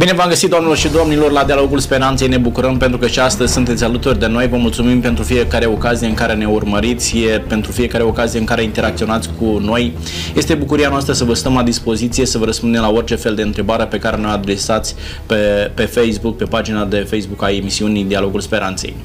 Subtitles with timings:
[0.00, 2.28] Bine v-am găsit, doamnelor și domnilor, la Dialogul Speranței.
[2.28, 4.48] Ne bucurăm pentru că și astăzi sunteți alături de noi.
[4.48, 7.16] Vă mulțumim pentru fiecare ocazie în care ne urmăriți,
[7.48, 9.96] pentru fiecare ocazie în care interacționați cu noi.
[10.34, 13.42] Este bucuria noastră să vă stăm la dispoziție, să vă răspundem la orice fel de
[13.42, 14.94] întrebare pe care ne adresați
[15.26, 18.96] pe, pe Facebook, pe pagina de Facebook a emisiunii Dialogul Speranței.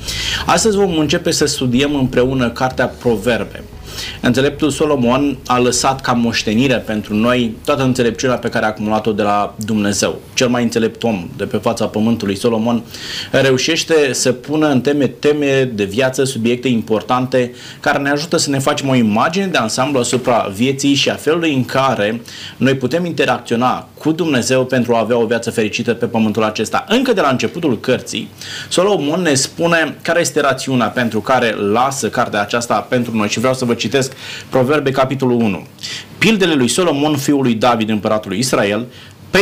[0.46, 3.64] Astăzi vom începe să studiem împreună cartea Proverbe.
[4.22, 9.22] Înțeleptul Solomon a lăsat ca moștenire pentru noi toată înțelepciunea pe care a acumulat-o de
[9.22, 10.22] la Dumnezeu.
[10.34, 12.84] Cel mai înțelept om de pe fața pământului, Solomon,
[13.32, 18.60] reușește să pună în teme teme de viață, subiecte importante care ne ajută să ne
[18.60, 22.22] facem o imagine de ansamblu asupra vieții și a felului în care
[22.58, 26.86] noi putem interacționa cu Dumnezeu pentru a avea o viață fericită pe pământul acesta.
[26.88, 28.30] Încă de la începutul cărții,
[28.70, 33.54] Solomon ne spune care este rațiunea pentru care lasă cartea aceasta pentru noi și vreau
[33.54, 34.14] să vă citesc
[34.50, 35.66] Proverbe capitolul 1.
[36.18, 38.86] Pildele lui Solomon, fiul lui David, împăratul Israel,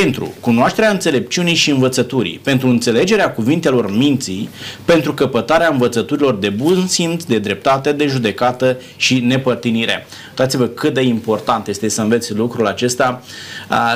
[0.01, 4.49] pentru cunoașterea înțelepciunii și învățăturii, pentru înțelegerea cuvintelor minții,
[4.85, 10.07] pentru căpătarea învățăturilor de bun simț, de dreptate, de judecată și nepărtinire.
[10.29, 13.21] Uitați-vă cât de important este să înveți lucrul acesta,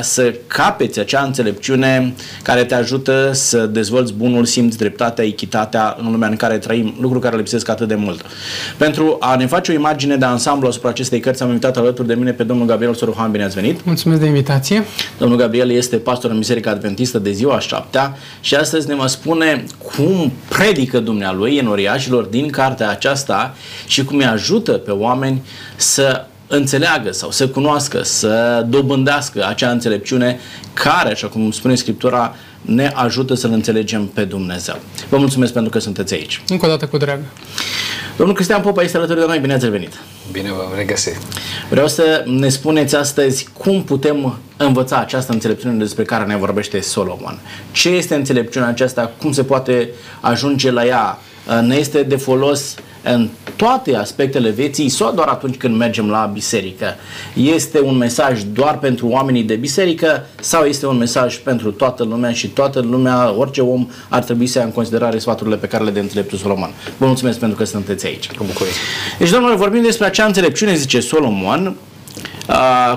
[0.02, 6.28] să capeți acea înțelepciune care te ajută să dezvolți bunul simț, dreptatea, echitatea în lumea
[6.28, 8.26] în care trăim, lucru care lipsesc atât de mult.
[8.78, 12.14] Pentru a ne face o imagine de ansamblu asupra acestei cărți, am invitat alături de
[12.14, 13.32] mine pe domnul Gabriel Soruhan.
[13.32, 13.86] Bine ați venit!
[13.86, 14.84] Mulțumesc de invitație!
[15.18, 19.64] Domnul Gabriel este pastor în Biserica Adventistă de ziua șaptea și astăzi ne va spune
[19.84, 23.56] cum predică dumnealui în oriașilor din cartea aceasta
[23.88, 25.42] și cum îi ajută pe oameni
[25.76, 30.40] să înțeleagă sau să cunoască, să dobândească acea înțelepciune
[30.74, 34.76] care, așa cum spune Scriptura, ne ajută să-L înțelegem pe Dumnezeu.
[35.10, 36.42] Vă mulțumesc pentru că sunteți aici.
[36.48, 37.20] Încă o dată cu drag.
[38.18, 39.40] Domnul Cristian Popa este alături de noi.
[39.40, 39.94] Bine ați revenit!
[40.32, 41.18] Bine vă regăsit!
[41.70, 47.40] Vreau să ne spuneți astăzi cum putem învăța această înțelepciune despre care ne vorbește Solomon.
[47.72, 49.12] Ce este înțelepciunea aceasta?
[49.22, 51.20] Cum se poate ajunge la ea?
[51.62, 52.76] Ne este de folos
[53.14, 56.96] în toate aspectele vieții sau doar atunci când mergem la biserică?
[57.34, 62.32] Este un mesaj doar pentru oamenii de biserică sau este un mesaj pentru toată lumea
[62.32, 65.92] și toată lumea, orice om ar trebui să ia în considerare sfaturile pe care le
[65.92, 66.70] de înțeleptul Solomon?
[66.98, 68.32] Vă mulțumesc pentru că sunteți aici.
[68.32, 68.72] Cu bucurie.
[69.20, 71.76] Deci, domnule, vorbim despre acea înțelepciune, zice Solomon,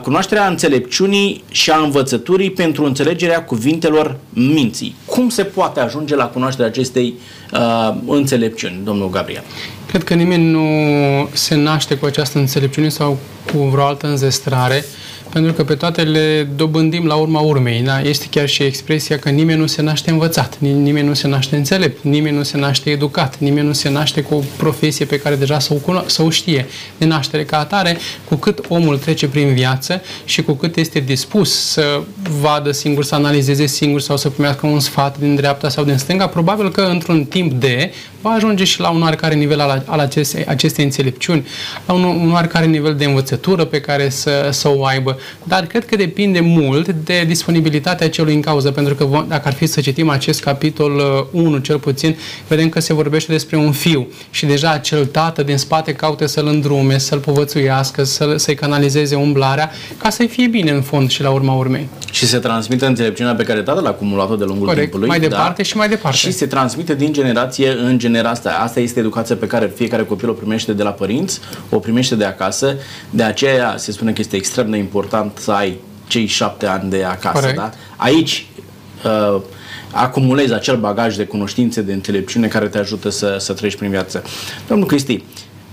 [0.03, 4.95] cunoașterea înțelepciunii și a învățăturii pentru înțelegerea cuvintelor minții.
[5.05, 7.15] Cum se poate ajunge la cunoașterea acestei
[7.53, 9.43] uh, înțelepciuni, domnul Gabriel?
[9.91, 13.19] Cred că nimeni nu se naște cu această înțelepciune sau
[13.53, 14.85] cu vreo altă înzestrare,
[15.33, 17.81] pentru că pe toate le dobândim la urma urmei.
[17.81, 18.01] Da?
[18.01, 22.05] Este chiar și expresia că nimeni nu se naște învățat, nimeni nu se naște înțelept,
[22.05, 25.59] nimeni nu se naște educat, nimeni nu se naște cu o profesie pe care deja
[25.59, 26.67] să o, cuno- să o știe.
[26.99, 31.53] De naștere ca atare, cu cât omul trece prin viață și cu cât este dispus
[31.53, 32.01] să
[32.41, 36.27] vadă singur, să analizeze singur sau să primească un sfat din dreapta sau din stânga,
[36.27, 40.45] probabil că într-un timp de va ajunge și la un oarecare nivel al, al acestei,
[40.45, 41.47] acestei înțelepciuni,
[41.87, 45.19] la un, un oarecare nivel de învățătură pe care să, să o aibă.
[45.45, 49.67] Dar cred că depinde mult de disponibilitatea celui în cauză, pentru că dacă ar fi
[49.67, 50.93] să citim acest capitol
[51.31, 52.17] 1 uh, cel puțin,
[52.49, 56.47] vedem că se vorbește despre un fiu și deja acel tată din spate caută să-l
[56.47, 61.31] îndrume, să-l povățuiască, să, să-i canalizeze umblarea, ca să-i fie bine în fond și la
[61.31, 61.89] urma urmei.
[62.11, 64.83] Și se transmite înțelepciunea pe care tatăl a acumulat-o de lungul Corect.
[64.83, 65.09] timpului.
[65.09, 65.63] Mai departe da?
[65.63, 66.17] și mai departe.
[66.17, 68.63] Și se transmite din generație în generație asta.
[68.63, 72.25] Asta este educația pe care fiecare copil o primește de la părinți, o primește de
[72.25, 72.77] acasă.
[73.11, 77.05] De aceea se spune că este extrem de important să ai cei șapte ani de
[77.05, 77.41] acasă.
[77.41, 77.57] Corect.
[77.57, 77.71] Da?
[77.97, 78.47] Aici
[79.05, 79.41] uh,
[79.93, 84.23] acumulezi acel bagaj de cunoștințe, de înțelepciune care te ajută să, să treci prin viață.
[84.69, 85.25] Domnul Cristi,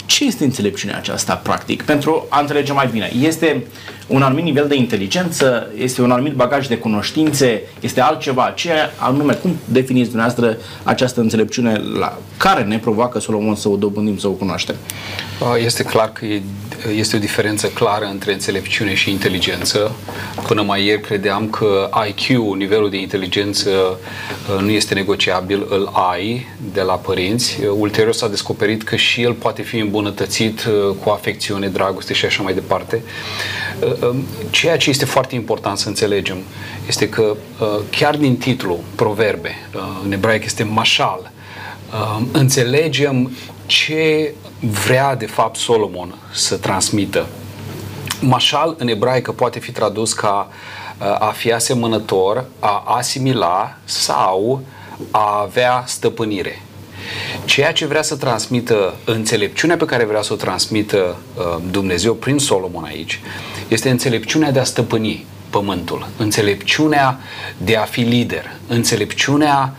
[0.05, 3.11] ce este înțelepciunea aceasta, practic, pentru a înțelege mai bine?
[3.21, 3.65] Este
[4.07, 8.53] un anumit nivel de inteligență, este un anumit bagaj de cunoștințe, este altceva.
[8.55, 14.17] Ce anume, cum definiți dumneavoastră această înțelepciune la care ne provoacă Solomon să o dobândim,
[14.17, 14.75] să o cunoaștem?
[15.63, 16.25] Este clar că
[16.95, 19.91] este o diferență clară între înțelepciune și inteligență.
[20.47, 23.99] Până mai ieri credeam că IQ, nivelul de inteligență,
[24.61, 27.59] nu este negociabil, îl ai de la părinți.
[27.77, 30.67] Ulterior s-a descoperit că și el poate fi îmbunătățit
[31.03, 33.03] cu afecțiune, dragoste și așa mai departe.
[34.49, 36.37] Ceea ce este foarte important să înțelegem
[36.87, 37.35] este că
[37.89, 39.55] chiar din titlu, proverbe,
[40.03, 41.31] în ebraic este mașal,
[42.31, 43.31] înțelegem
[43.65, 47.27] ce vrea de fapt Solomon să transmită.
[48.21, 50.49] Mașal în ebraică poate fi tradus ca
[51.19, 54.61] a fi asemănător, a asimila sau
[55.11, 56.61] a avea stăpânire.
[57.47, 61.17] Ceea ce vrea să transmită, înțelepciunea pe care vrea să o transmită
[61.71, 63.19] Dumnezeu prin Solomon aici,
[63.67, 67.19] este înțelepciunea de a stăpâni pământul, înțelepciunea
[67.57, 69.75] de a fi lider, înțelepciunea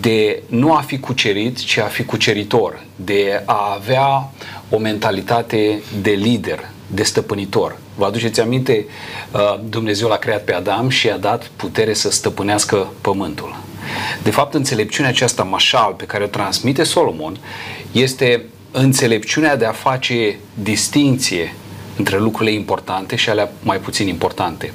[0.00, 4.32] de nu a fi cucerit, ci a fi cuceritor, de a avea
[4.70, 7.78] o mentalitate de lider, de stăpânitor.
[7.94, 8.86] Vă aduceți aminte,
[9.32, 13.56] uh, Dumnezeu l-a creat pe Adam și i-a dat putere să stăpânească pământul.
[14.22, 17.36] De fapt, înțelepciunea aceasta mașal pe care o transmite Solomon
[17.92, 21.54] este înțelepciunea de a face distinție
[21.96, 24.72] între lucrurile importante și alea mai puțin importante.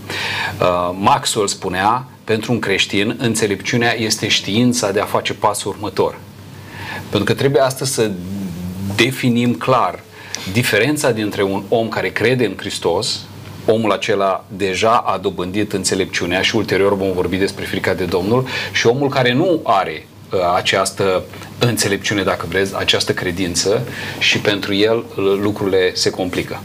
[0.59, 6.17] Uh, Maxwell spunea, pentru un creștin, înțelepciunea este știința de a face pasul următor.
[7.09, 8.11] Pentru că trebuie astăzi să
[8.95, 9.99] definim clar
[10.51, 13.19] diferența dintre un om care crede în Hristos,
[13.65, 18.87] omul acela deja a dobândit înțelepciunea și ulterior vom vorbi despre frica de Domnul, și
[18.87, 21.23] omul care nu are uh, această
[21.59, 23.87] înțelepciune, dacă vreți, această credință
[24.19, 26.59] și pentru el uh, lucrurile se complică.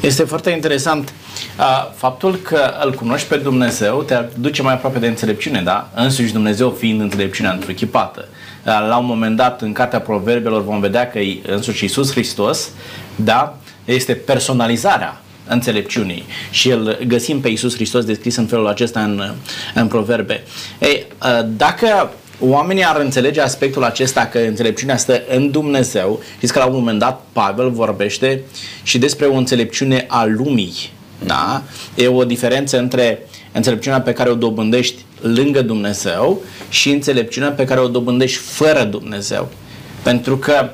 [0.00, 1.12] Este foarte interesant
[1.58, 1.64] uh,
[1.94, 5.90] faptul că îl cunoști pe Dumnezeu te duce mai aproape de înțelepciune, da?
[5.94, 8.28] Însuși Dumnezeu fiind înțelepciunea întruchipată.
[8.64, 12.68] La un moment dat, în Cartea Proverbelor, vom vedea că însuși Iisus Hristos,
[13.16, 19.32] da, este personalizarea înțelepciunii și îl găsim pe Iisus Hristos descris în felul acesta în,
[19.74, 20.42] în proverbe.
[20.78, 21.06] Ei,
[21.56, 22.10] dacă
[22.40, 26.98] oamenii ar înțelege aspectul acesta că înțelepciunea stă în Dumnezeu, știți că la un moment
[26.98, 28.42] dat Pavel vorbește
[28.82, 30.74] și despre o înțelepciune a lumii.
[31.24, 31.62] Da?
[31.94, 33.18] E o diferență între
[33.52, 39.48] înțelepciunea pe care o dobândești lângă Dumnezeu și înțelepciunea pe care o dobândești fără Dumnezeu.
[40.02, 40.70] Pentru că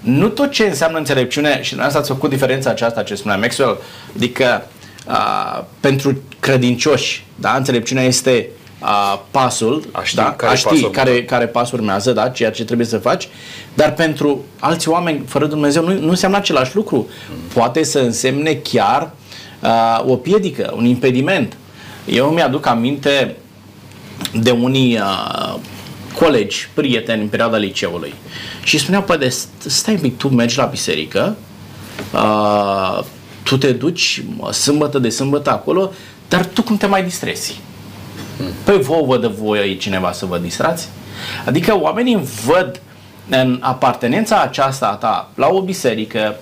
[0.00, 3.78] nu tot ce înseamnă înțelepciune, și noi ați făcut diferența aceasta ce spunea Maxwell,
[4.16, 4.66] adică
[5.06, 8.48] a, pentru credincioși, da, înțelepciunea este
[8.78, 12.50] a, pasul, a ști, da, care, a ști pas care, care pas urmează, da, ceea
[12.50, 13.28] ce trebuie să faci,
[13.74, 17.08] dar pentru alți oameni fără Dumnezeu nu, nu înseamnă același lucru.
[17.54, 19.10] Poate să însemne chiar
[19.60, 21.56] a, o piedică, un impediment.
[22.06, 23.36] Eu mi-aduc aminte
[24.34, 25.54] de unii uh,
[26.18, 28.14] colegi, prieteni în perioada liceului
[28.62, 29.32] și spuneau, păi,
[29.66, 31.36] stai mic, tu mergi la biserică,
[32.12, 33.04] uh,
[33.42, 35.92] tu te duci sâmbătă de sâmbătă acolo,
[36.28, 37.60] dar tu cum te mai distrezi?
[38.64, 40.88] Păi vouă văd de voi cineva să vă distrați?
[41.44, 42.80] Adică oamenii văd
[43.28, 46.36] în apartenența aceasta a ta la o biserică,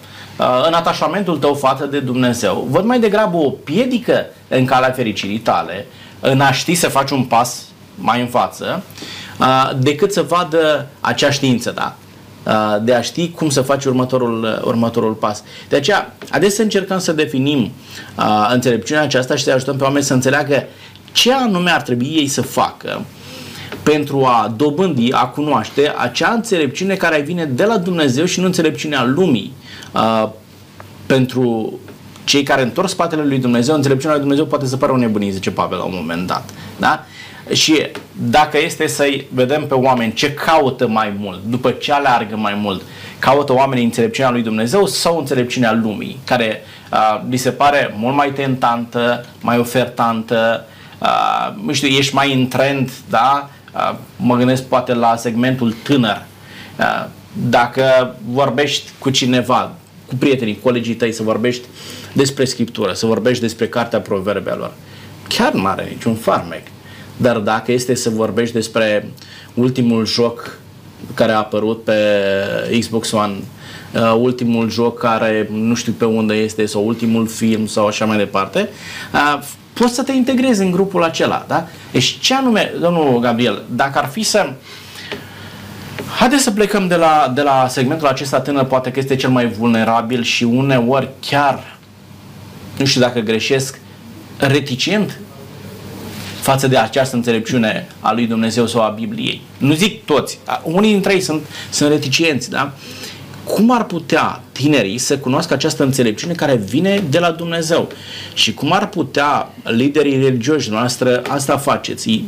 [0.67, 5.87] în atașamentul tău față de Dumnezeu, văd mai degrabă o piedică în calea fericirii tale,
[6.21, 8.83] în a ști să faci un pas mai în față,
[9.79, 11.97] decât să vadă acea știință, da?
[12.83, 15.43] de a ști cum să faci următorul, următorul pas.
[15.69, 17.73] De aceea, adesea încercăm să definim
[18.19, 20.67] uh, înțelepciunea aceasta și să ajutăm pe oameni să înțeleagă
[21.13, 23.05] ce anume ar trebui ei să facă
[23.83, 29.05] pentru a dobândi, a cunoaște acea înțelepciune care vine de la Dumnezeu și nu înțelepciunea
[29.05, 29.53] lumii.
[29.93, 30.29] Uh,
[31.07, 31.73] pentru
[32.25, 35.51] cei care întorc spatele lui Dumnezeu, înțelepciunea lui Dumnezeu poate să pară o nebunie, zice
[35.51, 36.51] Pavel la un moment dat.
[36.79, 37.05] Da?
[37.53, 42.55] Și dacă este să-i vedem pe oameni ce caută mai mult, după ce aleargă mai
[42.55, 42.83] mult,
[43.19, 46.63] caută oamenii înțelepciunea lui Dumnezeu sau înțelepciunea lumii, care
[46.93, 50.65] uh, li se pare mult mai tentantă, mai ofertantă,
[50.99, 53.51] uh, nu știu, ești mai în trend, da?
[53.75, 56.23] Uh, mă gândesc poate la segmentul tânăr.
[56.79, 57.07] Uh,
[57.49, 59.73] dacă vorbești cu cineva,
[60.07, 61.67] cu prietenii, colegii tăi, să vorbești
[62.13, 64.73] despre Scriptură, să vorbești despre Cartea Proverbelor,
[65.29, 66.63] chiar nu are niciun farmec.
[67.21, 69.09] Dar dacă este să vorbești despre
[69.55, 70.59] ultimul joc
[71.15, 71.95] care a apărut pe
[72.79, 73.35] Xbox One,
[73.95, 78.17] uh, ultimul joc care nu știu pe unde este sau ultimul film sau așa mai
[78.17, 78.69] departe,
[79.13, 81.45] uh, poți să te integrezi în grupul acela.
[81.49, 81.69] Da?
[81.93, 84.53] Deci ce anume, domnul Gabriel, dacă ar fi să
[86.19, 89.49] Haideți să plecăm de la, de la segmentul acesta tânăr, poate că este cel mai
[89.49, 91.79] vulnerabil și uneori chiar,
[92.79, 93.79] nu știu dacă greșesc,
[94.39, 95.19] reticent
[96.49, 99.41] față de această înțelepciune a lui Dumnezeu sau a Bibliei.
[99.59, 102.73] Nu zic toți, unii dintre ei sunt, sunt reticienți, da?
[103.45, 107.89] Cum ar putea tinerii să cunoască această înțelepciune care vine de la Dumnezeu?
[108.35, 112.25] Și cum ar putea liderii religioși noastre asta faceți?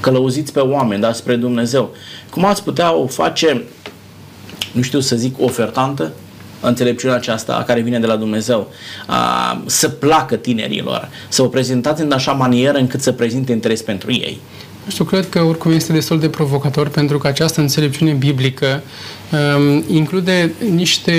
[0.00, 1.94] Călăuziți pe oameni, da, spre Dumnezeu.
[2.30, 3.62] Cum ați putea o face,
[4.72, 6.12] nu știu să zic, ofertantă,
[6.60, 8.70] înțelepciunea aceasta care vine de la Dumnezeu,
[9.06, 14.12] a, să placă tinerilor, să o prezentați în așa manieră încât să prezinte interes pentru
[14.12, 14.40] ei.
[14.84, 18.82] Nu știu, cred că oricum este destul de provocator pentru că această înțelepciune biblică
[19.32, 21.12] um, include niște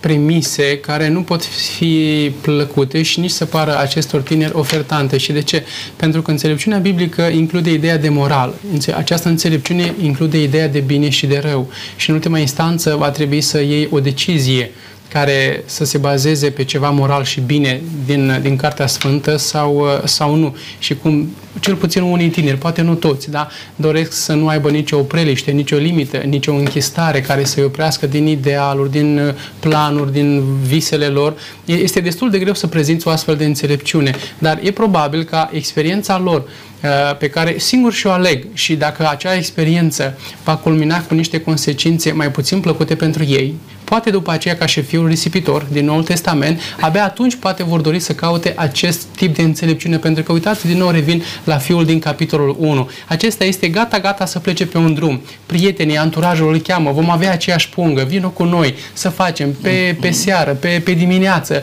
[0.00, 5.18] premise care nu pot fi plăcute și nici să pară acestor tineri ofertante.
[5.18, 5.64] Și de ce?
[5.96, 8.54] Pentru că înțelepciunea biblică include ideea de moral.
[8.96, 11.70] Această înțelepciune include ideea de bine și de rău.
[11.96, 14.70] Și în ultima instanță va trebui să iei o decizie
[15.12, 20.34] care să se bazeze pe ceva moral și bine din, din Cartea Sfântă sau, sau
[20.34, 20.56] nu.
[20.78, 21.28] Și cum
[21.60, 25.76] cel puțin unii tineri, poate nu toți, da, doresc să nu aibă nicio opreliște, nicio
[25.76, 31.34] limită, nicio închistare care să-i oprească din idealuri, din planuri, din visele lor.
[31.64, 36.18] Este destul de greu să prezinți o astfel de înțelepciune, dar e probabil ca experiența
[36.18, 36.44] lor
[36.82, 42.12] Uh, pe care singur și-o aleg și dacă acea experiență va culmina cu niște consecințe
[42.12, 43.54] mai puțin plăcute pentru ei,
[43.92, 47.98] poate după aceea ca și fiul risipitor din Noul Testament, abia atunci poate vor dori
[47.98, 51.98] să caute acest tip de înțelepciune, pentru că uitați, din nou revin la fiul din
[51.98, 52.90] capitolul 1.
[53.08, 55.22] Acesta este gata, gata să plece pe un drum.
[55.46, 60.10] Prietenii, anturajul îl cheamă, vom avea aceeași pungă, vină cu noi să facem pe, pe
[60.10, 61.62] seară, pe, pe dimineață,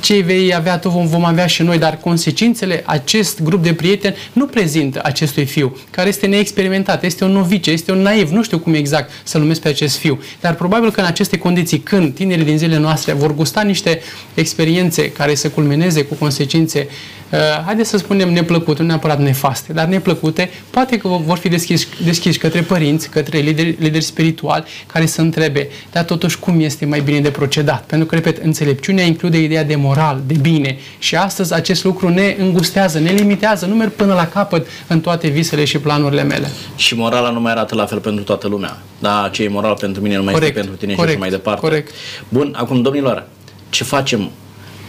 [0.00, 4.16] ce vei avea tu vom, vom avea și noi, dar consecințele acest grup de prieteni
[4.32, 8.58] nu prezintă acestui fiu, care este neexperimentat, este un novice, este un naiv, nu știu
[8.58, 12.14] cum exact să numesc pe acest fiu, dar probabil că în aceste condiții condiții când
[12.14, 14.00] tinerii din zilele noastre vor gusta niște
[14.34, 17.19] experiențe care să culmineze cu consecințe, uh,
[17.66, 22.38] haideți să spunem neplăcute, nu neapărat nefaste, dar neplăcute, poate că vor fi deschiși, deschiși
[22.38, 27.20] către părinți, către lideri, lideri spirituali care să întrebe, dar totuși cum este mai bine
[27.20, 27.84] de procedat?
[27.84, 32.36] Pentru că, repet, înțelepciunea include ideea de moral, de bine și astăzi acest lucru ne
[32.38, 36.50] îngustează, ne limitează, nu merg până la capăt în toate visele și planurile mele.
[36.76, 38.78] Și morala nu mai arată la fel pentru toată lumea.
[38.98, 41.30] Da, ce e moral pentru mine nu mai corect, este pentru tine corect, și mai
[41.30, 41.60] departe.
[41.60, 41.90] Corect.
[42.28, 43.26] Bun, acum, domnilor,
[43.70, 44.30] ce facem?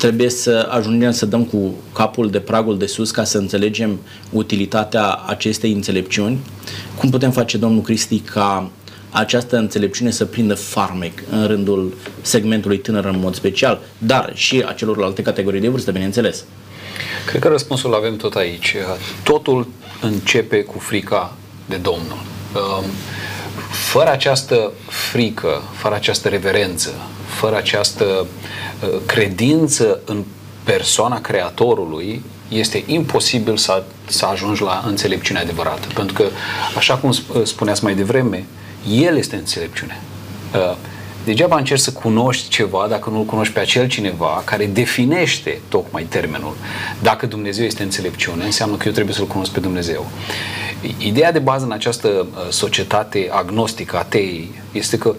[0.01, 3.99] Trebuie să ajungem să dăm cu capul de pragul de sus ca să înțelegem
[4.31, 6.39] utilitatea acestei înțelepciuni.
[6.97, 8.69] Cum putem face, domnul Cristi, ca
[9.09, 14.71] această înțelepciune să prindă farmec în rândul segmentului tânăr în mod special, dar și a
[14.71, 16.43] celorlalte categorii de vârstă, bineînțeles?
[17.25, 18.75] Cred că răspunsul avem tot aici.
[19.23, 19.67] Totul
[20.01, 21.33] începe cu frica
[21.65, 22.21] de Domnul.
[22.53, 22.85] Um,
[23.71, 26.89] fără această frică, fără această reverență,
[27.39, 28.27] fără această uh,
[29.05, 30.23] credință în
[30.63, 35.87] persoana Creatorului, este imposibil să, să ajungi la înțelepciunea adevărată.
[35.93, 36.23] Pentru că,
[36.77, 38.45] așa cum uh, spuneați mai devreme,
[38.89, 40.01] El este înțelepciune.
[40.55, 40.75] Uh,
[41.25, 46.55] degeaba încerci să cunoști ceva dacă nu-l cunoști pe acel cineva care definește tocmai termenul.
[47.01, 50.09] Dacă Dumnezeu este înțelepciune, înseamnă că eu trebuie să-L cunosc pe Dumnezeu.
[50.97, 55.15] Ideea de bază în această uh, societate agnostică, atei, este că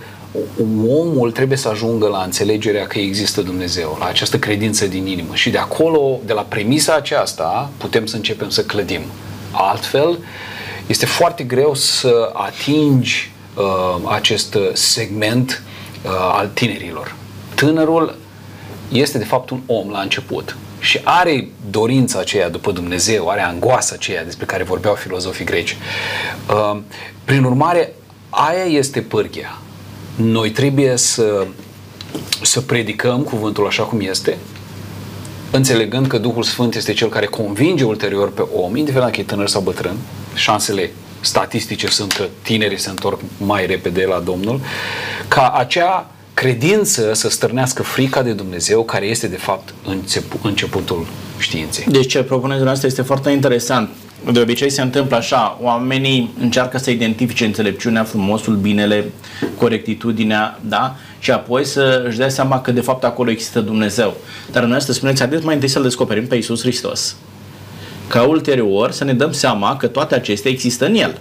[0.88, 5.34] omul trebuie să ajungă la înțelegerea că există Dumnezeu, la această credință din inimă.
[5.34, 9.02] Și de acolo, de la premisa aceasta, putem să începem să clădim.
[9.50, 10.18] Altfel,
[10.86, 15.62] este foarte greu să atingi uh, acest segment
[16.04, 17.14] uh, al tinerilor.
[17.54, 18.18] Tânărul
[18.92, 23.94] este de fapt un om la început și are dorința aceea după Dumnezeu, are angoasa
[23.94, 25.76] aceea despre care vorbeau filozofii greci.
[26.50, 26.78] Uh,
[27.24, 27.92] prin urmare,
[28.30, 29.58] aia este pârghia.
[30.16, 31.46] Noi trebuie să,
[32.42, 34.38] să predicăm cuvântul așa cum este,
[35.50, 39.48] înțelegând că Duhul Sfânt este cel care convinge ulterior pe om, indiferent dacă e tânăr
[39.48, 39.96] sau bătrân,
[40.34, 40.90] șansele
[41.20, 44.60] statistice sunt că tinerii se întorc mai repede la Domnul,
[45.28, 49.74] ca acea credință să stârnească frica de Dumnezeu, care este de fapt
[50.42, 51.06] începutul
[51.38, 51.84] științei.
[51.88, 53.88] Deci ce propuneți dumneavoastră este foarte interesant.
[54.30, 59.04] De obicei se întâmplă așa, oamenii încearcă să identifice înțelepciunea, frumosul, binele,
[59.58, 60.96] corectitudinea, da?
[61.18, 64.16] Și apoi să își dea seama că de fapt acolo există Dumnezeu.
[64.52, 67.16] Dar noi să spuneți, haideți mai întâi să-L descoperim pe Isus Hristos.
[68.08, 71.18] Ca ulterior să ne dăm seama că toate acestea există în El.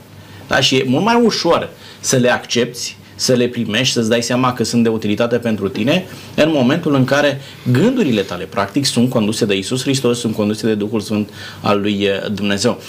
[0.48, 0.60] Da?
[0.60, 4.64] Și e mult mai ușor să le accepti să le primești, să-ți dai seama că
[4.64, 9.58] sunt de utilitate pentru tine în momentul în care gândurile tale, practic, sunt conduse de
[9.58, 11.30] Isus Hristos, sunt conduse de Duhul Sfânt
[11.62, 12.82] al lui eh, Dumnezeu.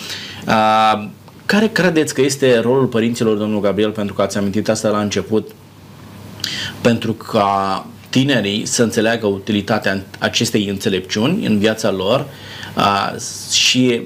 [0.46, 1.08] Uh,
[1.46, 5.50] care credeți că este rolul părinților, domnul Gabriel, pentru că ați amintit asta la început,
[6.80, 12.26] pentru ca tinerii să înțeleagă utilitatea acestei înțelepciuni în viața lor
[12.76, 13.14] uh,
[13.50, 14.00] și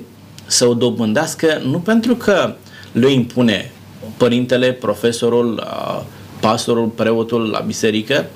[0.46, 2.54] să o dobândească nu pentru că
[2.92, 3.70] le impune
[4.16, 5.66] părintele, profesorul,
[6.40, 8.26] pastorul, preotul la biserică,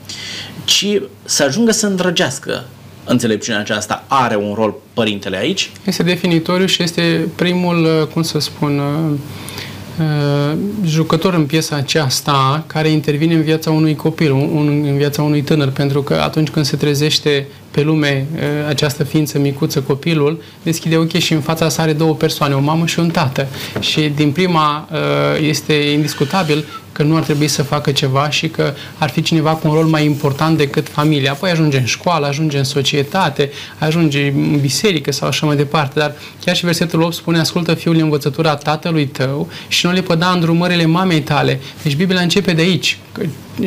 [0.65, 2.65] ci să ajungă să îndrăgească
[3.05, 4.05] înțelepciunea aceasta.
[4.09, 5.71] Are un rol părintele aici?
[5.85, 8.81] Este definitoriu și este primul, cum să spun,
[10.01, 15.43] Uh, jucător în piesa aceasta care intervine în viața unui copil, un, în viața unui
[15.43, 20.97] tânăr, pentru că atunci când se trezește pe lume uh, această ființă micuță, copilul, deschide
[20.97, 23.47] ochii și în fața sa are două persoane, o mamă și un tată.
[23.81, 24.99] Și din prima uh,
[25.49, 26.65] este indiscutabil
[27.01, 29.85] că nu ar trebui să facă ceva și că ar fi cineva cu un rol
[29.85, 31.31] mai important decât familia.
[31.31, 35.99] Apoi ajunge în școală, ajunge în societate, ajunge în biserică sau așa mai departe.
[35.99, 36.15] Dar
[36.45, 40.87] chiar și versetul 8 spune, ascultă fiul învățătura tatălui tău și nu le păda îndrumările
[40.87, 41.61] mamei tale.
[41.83, 42.99] Deci Biblia începe de aici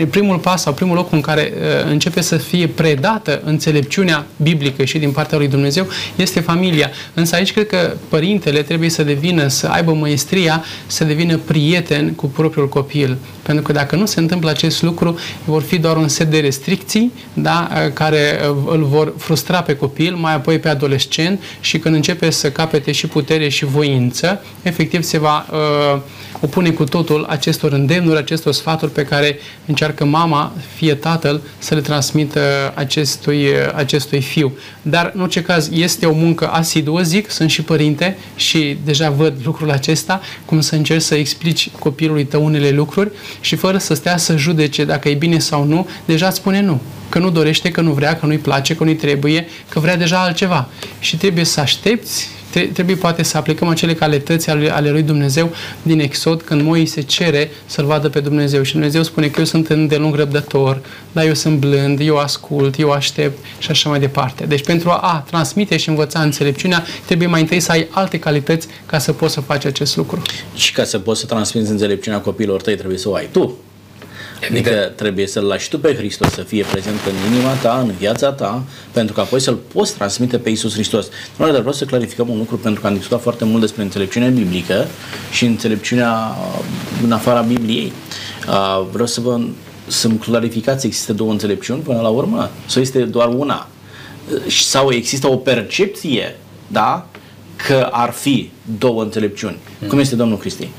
[0.10, 4.98] primul pas sau primul loc în care uh, începe să fie predată înțelepciunea biblică și
[4.98, 6.92] din partea lui Dumnezeu este familia.
[7.14, 12.28] Însă aici cred că părintele trebuie să devină, să aibă măestria, să devină prieten cu
[12.28, 13.18] propriul copil.
[13.42, 17.14] Pentru că dacă nu se întâmplă acest lucru, vor fi doar un set de restricții
[17.34, 21.96] da, uh, care uh, îl vor frustra pe copil, mai apoi pe adolescent și când
[21.96, 26.02] începe să capete și putere și voință, efectiv se va uh,
[26.40, 31.82] opune cu totul acestor îndemnuri, acestor sfaturi pe care încearcă mama, fie tatăl, să le
[31.82, 34.58] transmită acestui, acestui fiu.
[34.82, 39.34] Dar, în orice caz, este o muncă asiduă, zic, sunt și părinte și deja văd
[39.46, 44.18] lucrul acesta, cum să încerci să explici copilului tău unele lucruri și fără să stea
[44.18, 46.82] să judece dacă e bine sau nu, deja spune nu
[47.14, 50.22] că nu dorește, că nu vrea, că nu-i place, că nu-i trebuie, că vrea deja
[50.22, 50.70] altceva.
[51.00, 52.30] Și trebuie să aștepți
[52.60, 57.52] trebuie poate să aplicăm acele calități ale, ale lui Dumnezeu din Exod când Moise cere
[57.66, 60.82] să-L vadă pe Dumnezeu și Dumnezeu spune că eu sunt îndelung răbdător,
[61.12, 64.46] dar eu sunt blând, eu ascult, eu aștept și așa mai departe.
[64.46, 69.00] Deci pentru a transmite și învăța înțelepciunea trebuie mai întâi să ai alte calități ca
[69.00, 70.22] să poți să faci acest lucru.
[70.56, 73.58] Și ca să poți să transmiți înțelepciunea copiilor tăi trebuie să o ai tu.
[74.50, 78.32] Adică trebuie să-L lași tu pe Hristos să fie prezent în inima ta, în viața
[78.32, 81.08] ta, pentru că apoi să-L poți transmite pe Isus Hristos.
[81.38, 84.30] Noi dar vreau să clarificăm un lucru pentru că am discutat foarte mult despre înțelepciunea
[84.30, 84.88] biblică
[85.32, 86.38] și înțelepciunea
[87.04, 87.92] în afara Bibliei.
[88.48, 89.40] Uh, vreau să vă
[89.88, 92.52] să-mi clarificați, există două înțelepciuni până la urmă?
[92.66, 93.68] Sau este doar una?
[94.34, 96.36] Uh, sau există o percepție,
[96.68, 97.08] da?
[97.68, 99.58] Că ar fi două înțelepciuni.
[99.80, 99.88] Hmm.
[99.88, 100.70] Cum este Domnul Cristi?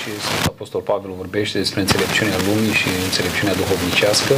[0.00, 4.34] Și Sfântul Apostol Pavel vorbește despre înțelepciunea lumii și înțelepciunea duhovnicească.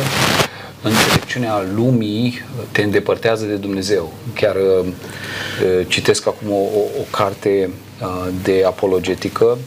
[0.83, 4.13] Înțelepciunea lumii te îndepărtează de Dumnezeu.
[4.35, 4.87] Chiar uh,
[5.89, 7.71] citesc acum o, o, o carte
[8.03, 9.59] uh, de apologetică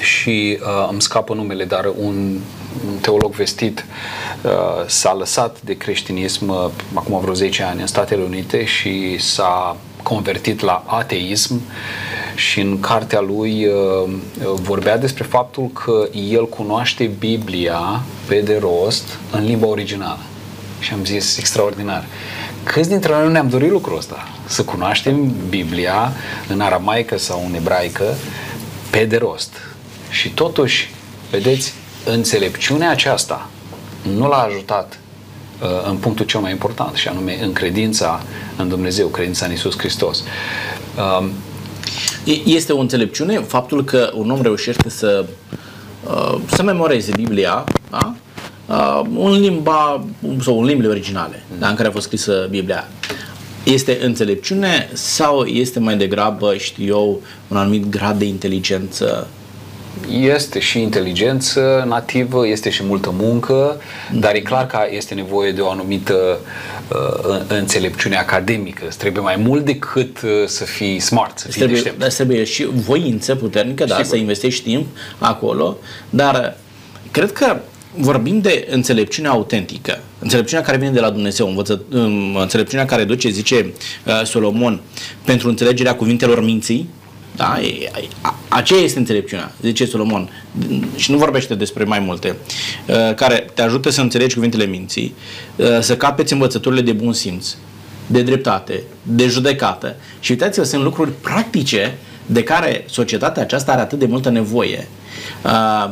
[0.00, 2.38] și uh, îmi scapă numele, dar un,
[2.86, 3.84] un teolog vestit
[4.42, 4.50] uh,
[4.86, 10.60] s-a lăsat de creștinism uh, acum vreo 10 ani în Statele Unite și s-a convertit
[10.60, 11.60] la ateism
[12.34, 14.10] și în cartea lui uh,
[14.42, 20.18] vorbea despre faptul că el cunoaște Biblia pe de rost în limba originală.
[20.78, 22.04] Și am zis, extraordinar.
[22.62, 24.28] Câți dintre noi nu ne-am dorit lucrul ăsta?
[24.46, 26.12] Să cunoaștem Biblia
[26.48, 28.14] în aramaică sau în ebraică
[28.90, 29.52] pe de rost.
[30.10, 30.90] Și totuși,
[31.30, 33.48] vedeți, înțelepciunea aceasta
[34.16, 34.98] nu l-a ajutat
[35.62, 38.22] uh, în punctul cel mai important, și anume în credința
[38.56, 40.24] în Dumnezeu, credința în Isus Hristos.
[42.26, 45.24] Um, este o înțelepciune faptul că un om reușește să,
[46.06, 48.14] uh, să memoreze Biblia da?
[48.66, 50.04] Uh, în limba
[50.40, 51.68] sau în limbile originale da?
[51.68, 52.88] în care a fost scrisă Biblia.
[53.64, 59.28] Este înțelepciune sau este mai degrabă, știu eu, un anumit grad de inteligență
[60.08, 63.80] este și inteligență nativă, este și multă muncă,
[64.12, 66.38] dar e clar că este nevoie de o anumită
[66.88, 68.84] uh, înțelepciune academică.
[68.86, 71.98] Îți trebuie mai mult decât uh, să fii smart, să fii trebuie, deștept.
[71.98, 74.86] Dar trebuie și voință puternică, da, să investești timp
[75.18, 75.76] acolo,
[76.10, 76.56] dar
[77.10, 77.56] cred că
[77.96, 83.28] vorbim de înțelepciune autentică, înțelepciunea care vine de la Dumnezeu, învăță, um, înțelepciunea care duce,
[83.28, 83.72] zice
[84.06, 84.80] uh, Solomon,
[85.24, 86.88] pentru înțelegerea cuvintelor minții,
[87.36, 87.58] da?
[88.48, 90.30] Aceea este înțelepciunea, zice Solomon.
[90.96, 92.36] Și nu vorbește despre mai multe.
[92.86, 95.14] Uh, care te ajută să înțelegi cuvintele minții,
[95.56, 97.54] uh, să capeți învățăturile de bun simț,
[98.06, 99.96] de dreptate, de judecată.
[100.20, 104.88] Și uitați-vă, sunt lucruri practice de care societatea aceasta are atât de multă nevoie.
[105.44, 105.90] Uh,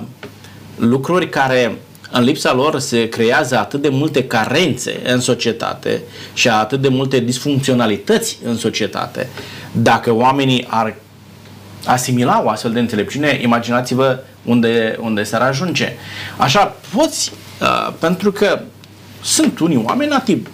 [0.76, 1.78] lucruri care
[2.10, 6.02] în lipsa lor se creează atât de multe carențe în societate
[6.34, 9.28] și atât de multe disfuncționalități în societate.
[9.72, 10.96] Dacă oamenii ar
[11.86, 15.92] asimila o astfel de înțelepciune, imaginați-vă unde, unde s-ar ajunge.
[16.36, 18.60] Așa, poți, uh, pentru că
[19.22, 20.48] sunt unii oameni nativi,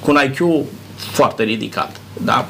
[0.00, 0.64] cu un IQ
[0.96, 2.46] foarte ridicat, da?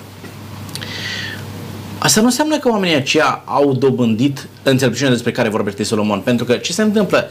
[1.99, 6.53] Asta nu înseamnă că oamenii aceia au dobândit înțelepciunea despre care vorbește Solomon, pentru că
[6.53, 7.31] ce se întâmplă?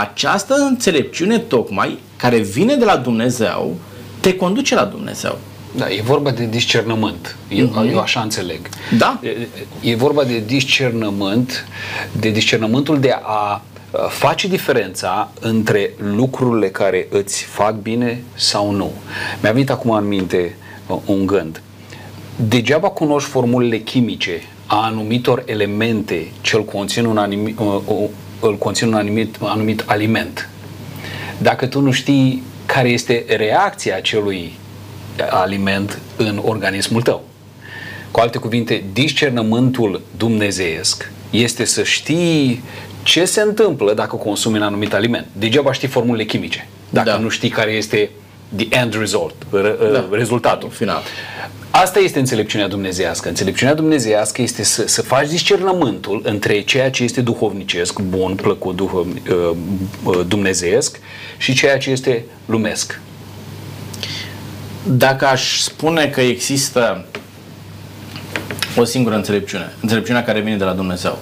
[0.00, 3.76] Această înțelepciune tocmai, care vine de la Dumnezeu,
[4.20, 5.38] te conduce la Dumnezeu.
[5.76, 7.36] Da, e vorba de discernământ.
[7.48, 7.90] Eu, uh-huh.
[7.90, 8.68] eu așa înțeleg.
[8.98, 9.20] Da.
[9.22, 11.66] E, e vorba de discernământ,
[12.12, 13.62] de discernământul de a
[14.08, 18.92] face diferența între lucrurile care îți fac bine sau nu.
[19.42, 20.56] Mi-a venit acum în minte
[21.04, 21.62] un gând.
[22.36, 27.54] Degeaba cunoști formulele chimice a anumitor elemente ce îl conțin un, animi,
[28.40, 30.48] îl conțin un anumit, un anumit aliment.
[31.38, 34.52] Dacă tu nu știi care este reacția acelui
[35.30, 37.24] aliment în organismul tău.
[38.10, 42.62] Cu alte cuvinte, discernământul dumnezeiesc este să știi
[43.02, 45.26] ce se întâmplă dacă consumi un anumit aliment.
[45.32, 47.16] Degeaba știi formulele chimice, dacă da.
[47.16, 48.10] nu știi care este
[48.56, 49.34] the end result,
[49.92, 50.08] da.
[50.10, 51.02] rezultatul final.
[51.70, 53.28] Asta este înțelepciunea dumnezească.
[53.28, 59.06] Înțelepciunea dumnezească este să, să faci discernământul între ceea ce este duhovnicesc, bun, plăcut, duhov,
[59.06, 59.56] uh,
[60.04, 61.00] uh, dumnezeiesc
[61.36, 63.00] și ceea ce este lumesc.
[64.86, 67.04] Dacă aș spune că există
[68.76, 71.18] o singură înțelepciune, înțelepciunea care vine de la Dumnezeu,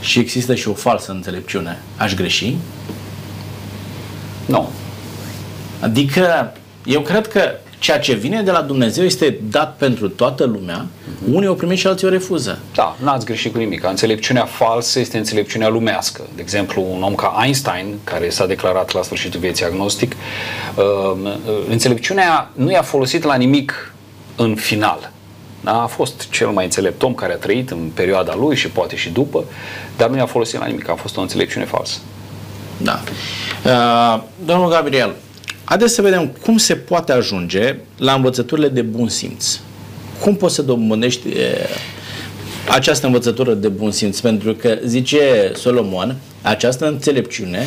[0.00, 2.56] și există și o falsă înțelepciune, aș greși?
[4.46, 4.70] Nu.
[5.80, 6.52] Adică,
[6.84, 11.32] eu cred că ceea ce vine de la Dumnezeu este dat pentru toată lumea, uh-huh.
[11.32, 12.58] unii o primesc și alții o refuză.
[12.74, 13.84] Da, n-ați greșit cu nimic.
[13.84, 16.22] Înțelepciunea falsă este înțelepciunea lumească.
[16.34, 20.12] De exemplu, un om ca Einstein, care s-a declarat la sfârșitul vieții agnostic,
[20.74, 21.32] uh,
[21.68, 23.94] înțelepciunea nu i-a folosit la nimic
[24.36, 25.10] în final.
[25.60, 25.82] Da?
[25.82, 29.10] A fost cel mai înțelept om care a trăit în perioada lui și poate și
[29.10, 29.44] după,
[29.96, 30.88] dar nu i-a folosit la nimic.
[30.88, 31.98] A fost o înțelepciune falsă.
[32.76, 33.00] Da.
[33.64, 35.14] Uh, domnul Gabriel,
[35.68, 39.58] Haideți să vedem cum se poate ajunge la învățăturile de bun simț.
[40.20, 41.26] Cum poți să dobândești
[42.68, 44.20] această învățătură de bun simț?
[44.20, 47.66] Pentru că, zice Solomon, această înțelepciune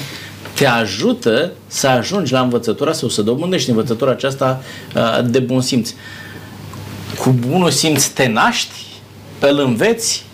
[0.56, 4.62] te ajută să ajungi la învățătura sau să dobândești învățătura aceasta
[5.26, 5.94] de bun simț.
[7.18, 8.74] Cu bunul simț te naști,
[9.40, 10.31] pe îl înveți, Uh,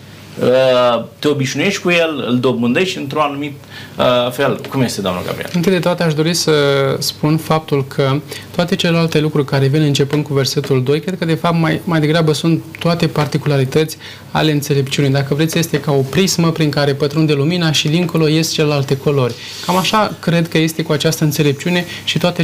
[1.18, 3.54] te obișnuiești cu el, îl dobândești într-un anumit
[3.98, 4.60] uh, fel.
[4.70, 5.50] Cum este, doamnă Gabriel?
[5.54, 6.52] Întâi de toate aș dori să
[6.98, 8.20] spun faptul că
[8.54, 12.00] toate celelalte lucruri care vin începând cu versetul 2, cred că de fapt mai, mai
[12.00, 13.96] degrabă sunt toate particularități
[14.30, 15.10] ale înțelepciunii.
[15.10, 19.34] Dacă vreți, este ca o prismă prin care pătrunde lumina și dincolo ies celelalte culori.
[19.66, 22.42] Cam așa cred că este cu această înțelepciune și toate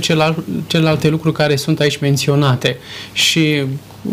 [0.67, 2.79] celelalte lucruri care sunt aici menționate.
[3.13, 3.65] Și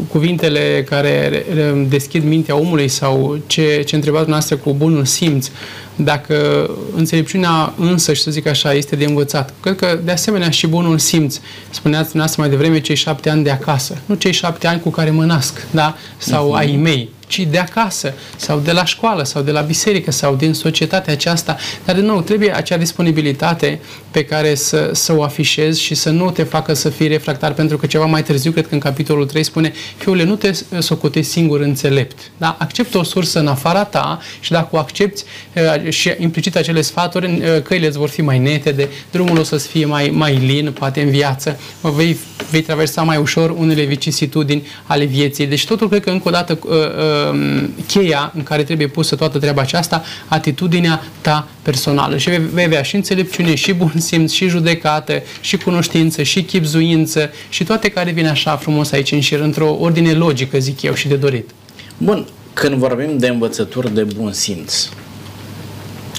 [0.07, 1.45] cuvintele care
[1.87, 5.51] deschid mintea omului sau ce, ce întrebați noastră cu bunul simț,
[5.95, 9.53] dacă înțelepciunea însă, și să zic așa, este de învățat.
[9.59, 11.39] Cred că, de asemenea, și bunul simț.
[11.69, 13.97] Spuneați dumneavoastră mai devreme cei șapte ani de acasă.
[14.05, 15.97] Nu cei șapte ani cu care mă nasc, da?
[16.17, 16.57] Sau uh-huh.
[16.57, 20.53] ai mei ci de acasă sau de la școală sau de la biserică sau din
[20.53, 21.57] societatea aceasta.
[21.85, 23.79] Dar, din nou, trebuie acea disponibilitate
[24.11, 27.77] pe care să, să o afișezi și să nu te facă să fii refractar, pentru
[27.77, 31.59] că ceva mai târziu, cred că în capitolul 3 spune, fiule, nu te socotești singur
[31.59, 32.17] înțelept.
[32.37, 32.55] Da?
[32.59, 35.23] Acceptă o sursă în afara ta și dacă o accepti
[35.55, 39.67] uh, și implicit acele sfaturi, uh, căile îți vor fi mai netede, drumul o să-ți
[39.67, 42.17] fie mai, mai lin, poate în viață, vei,
[42.51, 45.47] vei traversa mai ușor unele vicisitudini ale vieții.
[45.47, 46.69] Deci totul cred că încă o dată uh,
[47.11, 52.17] Um, cheia în care trebuie pusă toată treaba aceasta, atitudinea ta personală.
[52.17, 57.63] Și vei avea și înțelepciune, și bun simț, și judecată, și cunoștință, și chipzuință, și
[57.63, 61.15] toate care vin așa frumos aici în șir, într-o ordine logică, zic eu, și de
[61.15, 61.49] dorit.
[61.97, 64.89] Bun, când vorbim de învățături de bun simț,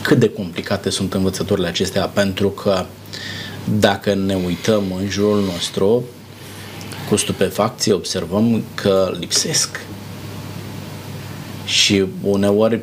[0.03, 2.85] cât de complicate sunt învățăturile acestea, pentru că
[3.79, 6.05] dacă ne uităm în jurul nostru,
[7.09, 9.81] cu stupefacție observăm că lipsesc
[11.65, 12.81] și uneori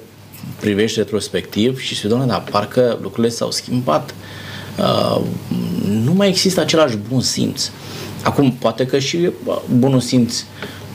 [0.59, 4.13] privești retrospectiv și se doamne, dar parcă lucrurile s-au schimbat.
[4.77, 5.21] Uh,
[5.89, 7.69] nu mai există același bun simț.
[8.23, 9.29] Acum, poate că și
[9.77, 10.43] bunul simț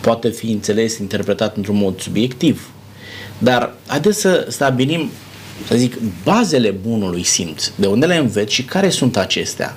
[0.01, 2.71] poate fi înțeles, interpretat într-un mod subiectiv.
[3.39, 5.11] Dar haideți să stabilim,
[5.67, 7.71] să zic, bazele bunului simț.
[7.75, 9.77] De unde le înveți și care sunt acestea?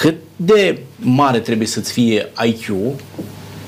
[0.00, 2.66] Cât de mare trebuie să-ți fie IQ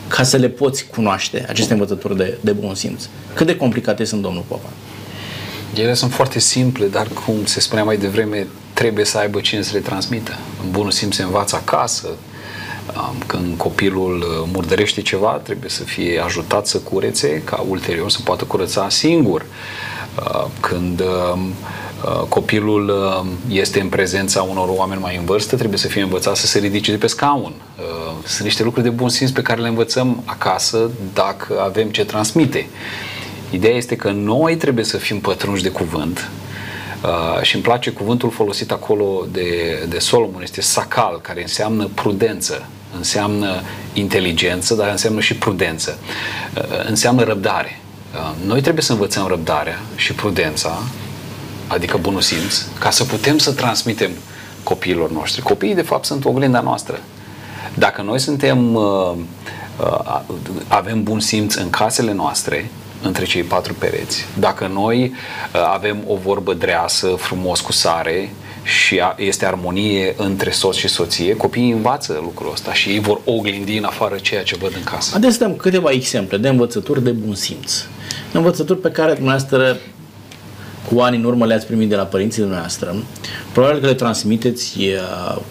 [0.08, 3.04] ca să le poți cunoaște, aceste învățături de, de bun simț.
[3.34, 4.68] Cât de complicate sunt, domnul Popa?
[5.74, 9.70] Ele sunt foarte simple, dar cum se spunea mai devreme, trebuie să aibă cine să
[9.72, 10.38] le transmită.
[10.64, 12.08] În bunul simț se învață acasă,
[13.26, 18.44] când copilul uh, murdărește ceva, trebuie să fie ajutat să curețe, ca ulterior să poată
[18.44, 19.40] curăța singur.
[19.40, 19.93] Uh,
[20.61, 21.55] când um,
[22.05, 26.37] uh, copilul um, este în prezența unor oameni mai în vârstă, trebuie să fie învățat
[26.37, 27.53] să se ridice de pe scaun.
[28.27, 32.68] Sunt niște lucruri de bun simț pe care le învățăm acasă dacă avem ce transmite.
[33.50, 36.31] Ideea este că noi trebuie să fim pătrunși de cuvânt
[37.03, 42.66] uh, și îmi place cuvântul folosit acolo de, de Solomon, este sacal, care înseamnă prudență,
[42.96, 45.98] înseamnă inteligență, dar înseamnă și prudență,
[46.57, 47.79] uh, înseamnă răbdare.
[48.14, 50.79] Uh, noi trebuie să învățăm răbdarea și prudența,
[51.66, 54.11] adică bunul simț, ca să putem să transmitem
[54.62, 55.42] copiilor noștri.
[55.42, 57.00] Copiii, de fapt, sunt oglinda noastră.
[57.74, 59.12] Dacă noi suntem, uh,
[59.81, 60.20] uh,
[60.68, 62.70] avem bun simț în casele noastre,
[63.03, 64.24] între cei patru pereți.
[64.38, 65.05] Dacă noi
[65.55, 68.31] uh, avem o vorbă dreasă, frumos cu sare,
[68.64, 73.77] și este armonie între soț și soție, copiii învață lucrul ăsta și ei vor oglindi
[73.77, 75.11] în afară ceea ce văd în casă.
[75.11, 77.72] Haideți să dăm câteva exemple de învățături de bun simț.
[78.33, 79.77] Învățături pe care dumneavoastră
[80.92, 82.94] cu ani în urmă le-ați primit de la părinții dumneavoastră.
[83.53, 84.79] Probabil că le transmiteți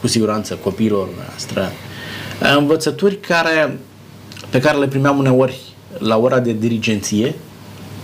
[0.02, 1.72] cu siguranță copiilor noastre.
[2.58, 3.80] Învățături care,
[4.50, 5.60] pe care le primeam uneori
[5.98, 7.36] la ora de dirigenție,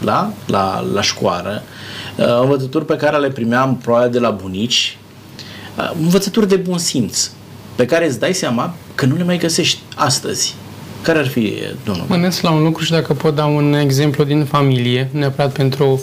[0.01, 1.63] la, la, la școală,
[2.41, 4.97] învățături pe care le primeam probabil de la bunici,
[6.01, 7.29] învățături de bun simț,
[7.75, 10.55] pe care îți dai seama că nu le mai găsești astăzi.
[11.01, 12.05] Care ar fi, domnul?
[12.07, 16.01] Mă la un lucru și dacă pot da un exemplu din familie, neapărat pentru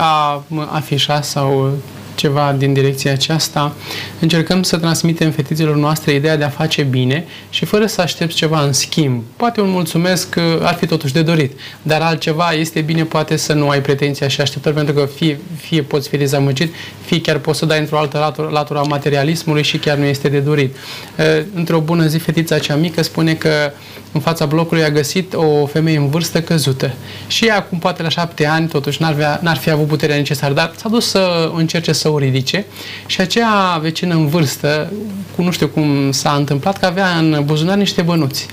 [0.00, 1.72] a afișa sau
[2.18, 3.74] ceva din direcția aceasta,
[4.20, 8.62] încercăm să transmitem fetițelor noastre ideea de a face bine și fără să aștepți ceva
[8.62, 9.22] în schimb.
[9.36, 11.52] Poate un mulțumesc ar fi totuși de dorit,
[11.82, 15.82] dar altceva este bine poate să nu ai pretenția și așteptări pentru că fie, fie
[15.82, 19.78] poți fi dezamăgit, fie chiar poți să dai într-o altă latură, latură a materialismului și
[19.78, 20.76] chiar nu este de dorit.
[21.54, 23.50] Într-o bună zi, fetița cea mică spune că
[24.12, 26.90] în fața blocului a găsit o femeie în vârstă căzută.
[27.26, 30.54] Și ea, acum poate la șapte ani, totuși n-ar, avea, n-ar fi avut puterea necesară,
[30.54, 32.64] dar s-a dus să încerce să o ridice
[33.06, 34.92] și aceea vecină în vârstă,
[35.36, 38.46] cu nu știu cum s-a întâmplat, că avea în buzunar niște bănuți.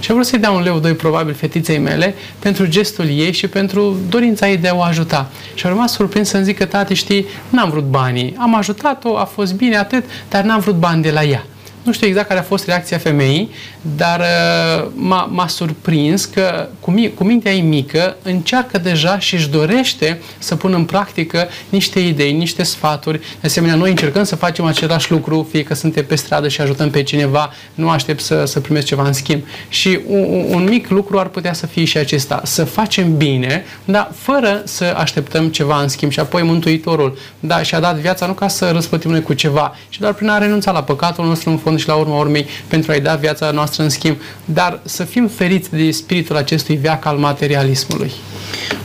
[0.00, 3.46] Și a vrut să-i dea un leu, doi, probabil, fetiței mele, pentru gestul ei și
[3.46, 5.30] pentru dorința ei de a o ajuta.
[5.54, 8.34] Și a rămas surprins să-mi zică, tati, știi, n-am vrut banii.
[8.38, 11.46] Am ajutat-o, a fost bine atât, dar n-am vrut bani de la ea.
[11.88, 13.50] Nu știu exact care a fost reacția femeii,
[13.96, 19.34] dar uh, m-a, m-a surprins că cu, mi, cu mintea ei mică încearcă deja și
[19.34, 23.18] își dorește să pună în practică niște idei, niște sfaturi.
[23.18, 26.90] De asemenea, noi încercăm să facem același lucru, fie că suntem pe stradă și ajutăm
[26.90, 29.42] pe cineva, nu aștept să, să primesc ceva în schimb.
[29.68, 34.10] Și un, un mic lucru ar putea să fie și acesta, să facem bine, dar
[34.14, 36.10] fără să așteptăm ceva în schimb.
[36.10, 39.98] Și apoi Mântuitorul, da, și-a dat viața nu ca să răspătim noi cu ceva, ci
[39.98, 43.00] doar prin a renunța la păcatul nostru în fond și la urma urmei pentru a-i
[43.00, 48.12] da viața noastră în schimb, dar să fim feriți de spiritul acestui veac al materialismului.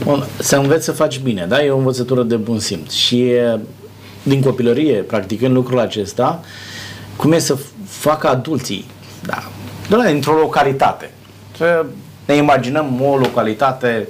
[0.04, 1.64] Bun, să înveți să faci bine, da?
[1.64, 3.32] E o învățătură de bun simț și
[4.22, 6.40] din copilărie, practicând lucrul acesta,
[7.16, 8.86] cum e să facă adulții,
[9.22, 9.42] da,
[9.88, 11.10] de la într-o localitate.
[11.56, 11.86] Să
[12.24, 14.08] ne imaginăm o localitate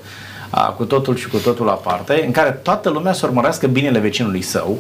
[0.51, 4.43] a, cu totul și cu totul aparte, în care toată lumea să urmărească binele vecinului
[4.43, 4.79] său,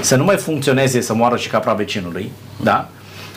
[0.00, 2.88] să nu mai funcționeze să moară și capra vecinului, da?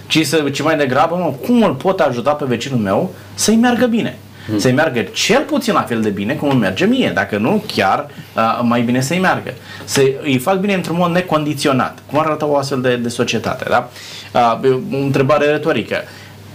[0.07, 3.85] Ci, să, ci mai degrabă, mă, cum îl pot ajuta pe vecinul meu să-i meargă
[3.85, 4.17] bine.
[4.47, 4.59] Hmm.
[4.59, 8.09] Să-i meargă cel puțin la fel de bine cum îmi merge mie, dacă nu, chiar
[8.35, 9.53] uh, mai bine să-i meargă.
[9.83, 11.97] Să îi fac bine într-un mod necondiționat.
[12.09, 13.89] Cum arată o astfel de, de societate, da?
[14.33, 15.95] Uh, o întrebare retorică.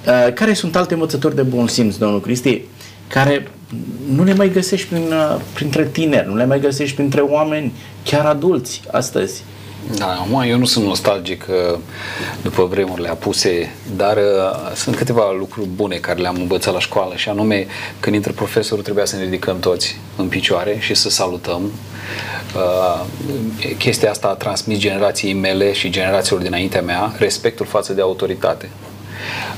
[0.06, 2.60] Uh, care sunt alte învățători de bun simț, domnul Cristi,
[3.08, 3.46] care
[4.14, 8.24] nu le mai găsești prin, uh, printre tineri, nu le mai găsești printre oameni chiar
[8.24, 9.42] adulți astăzi?
[9.90, 11.78] Da, acum eu nu sunt nostalgic uh,
[12.42, 17.28] după vremurile apuse, dar uh, sunt câteva lucruri bune care le-am învățat la școală și
[17.28, 17.66] anume
[18.00, 21.70] când intră profesorul trebuia să ne ridicăm toți în picioare și să salutăm.
[22.54, 23.04] Uh,
[23.78, 28.68] chestia asta a transmis generației mele și generațiilor dinaintea mea respectul față de autoritate.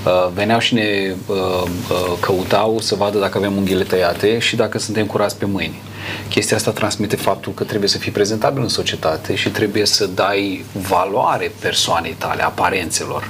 [0.06, 4.78] Uh, veneau și ne uh, uh, căutau să vadă dacă avem unghiile tăiate și dacă
[4.78, 5.82] suntem curați pe mâini.
[6.28, 10.64] Chestia asta transmite faptul că trebuie să fii prezentabil în societate și trebuie să dai
[10.72, 13.28] valoare persoanei tale, aparențelor.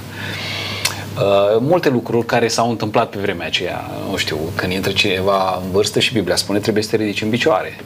[1.17, 5.71] Uh, multe lucruri care s-au întâmplat pe vremea aceea, nu știu, când intră cineva în
[5.71, 7.79] vârstă și Biblia spune trebuie să te ridici în picioare.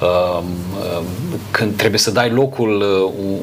[0.00, 0.42] Uh,
[0.78, 1.02] uh,
[1.50, 3.38] când trebuie să dai locul uh,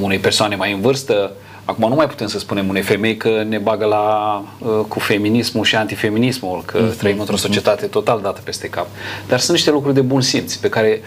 [0.00, 1.32] unei persoane mai în vârstă,
[1.68, 5.64] Acum nu mai putem să spunem unei femei că ne bagă la, uh, cu feminismul
[5.64, 6.96] și antifeminismul, că mm-hmm.
[6.96, 8.86] trăim într-o societate total dată peste cap.
[9.28, 11.00] Dar sunt niște lucruri de bun simț pe care,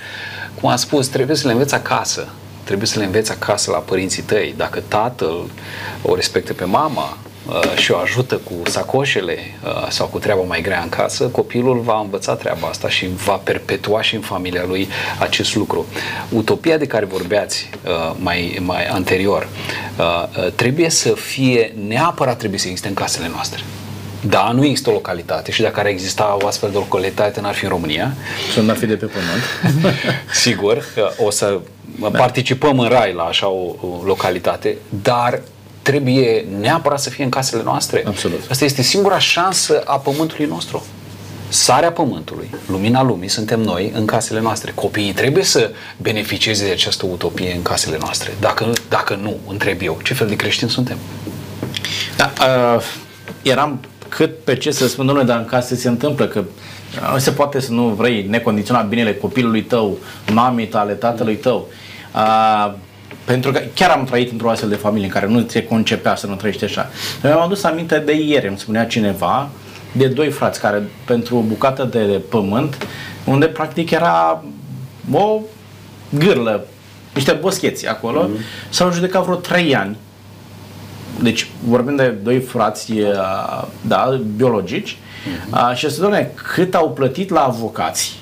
[0.62, 2.28] cum am spus, trebuie să le înveți acasă.
[2.63, 4.54] Trebuie să le înveți acasă la părinții tăi.
[4.58, 5.43] Dacă tatăl
[6.02, 7.29] o respectă pe mama, Uh,
[7.76, 12.00] și o ajută cu sacoșele uh, sau cu treaba mai grea în casă, copilul va
[12.00, 14.88] învăța treaba asta și va perpetua și în familia lui
[15.20, 15.86] acest lucru.
[16.30, 19.48] Utopia de care vorbeați uh, mai, mai anterior
[20.56, 23.64] trebuie să fie, neapărat trebuie să existe în casele noastre.
[24.22, 27.64] Da, nu există o localitate și dacă ar exista o astfel de localitate, n-ar fi
[27.64, 28.14] în România.
[28.54, 29.84] Și n-ar fi de pe pământ.
[30.44, 31.60] Sigur, că o să
[32.00, 32.08] da.
[32.10, 35.42] participăm în rai la așa o, o localitate, dar
[35.89, 38.04] trebuie neapărat să fie în casele noastre.
[38.08, 38.39] Absolut.
[38.49, 40.86] Asta este singura șansă a pământului nostru.
[41.47, 44.71] Sarea pământului, lumina lumii, suntem noi în casele noastre.
[44.75, 48.32] Copiii trebuie să beneficieze de această utopie în casele noastre.
[48.39, 50.97] Dacă, dacă nu, întreb eu, ce fel de creștini suntem?
[52.17, 52.34] Da,
[52.75, 52.82] uh,
[53.41, 56.43] eram cât pe ce să spun, domnule, dar în casă se întâmplă că
[57.13, 59.97] Nu se poate să nu vrei necondiționat binele copilului tău,
[60.34, 61.67] mamei tale, tatălui tău.
[62.15, 62.73] Uh,
[63.26, 66.28] pentru că chiar am trăit într-o astfel de familie în care nu se concepea să
[66.28, 66.89] nu trăiești așa.
[67.24, 69.50] Mi-am adus aminte de ieri, îmi spunea cineva,
[69.91, 72.88] de doi frați care pentru o bucată de pământ,
[73.26, 74.43] unde practic era
[75.12, 75.39] o
[76.10, 76.65] gârlă,
[77.13, 78.69] niște boscheți acolo, mm-hmm.
[78.69, 79.98] s-au judecat vreo trei ani.
[81.22, 82.93] Deci vorbim de doi frați
[83.82, 85.76] da, biologici mm-hmm.
[85.76, 88.17] și să doamne, cât au plătit la avocați,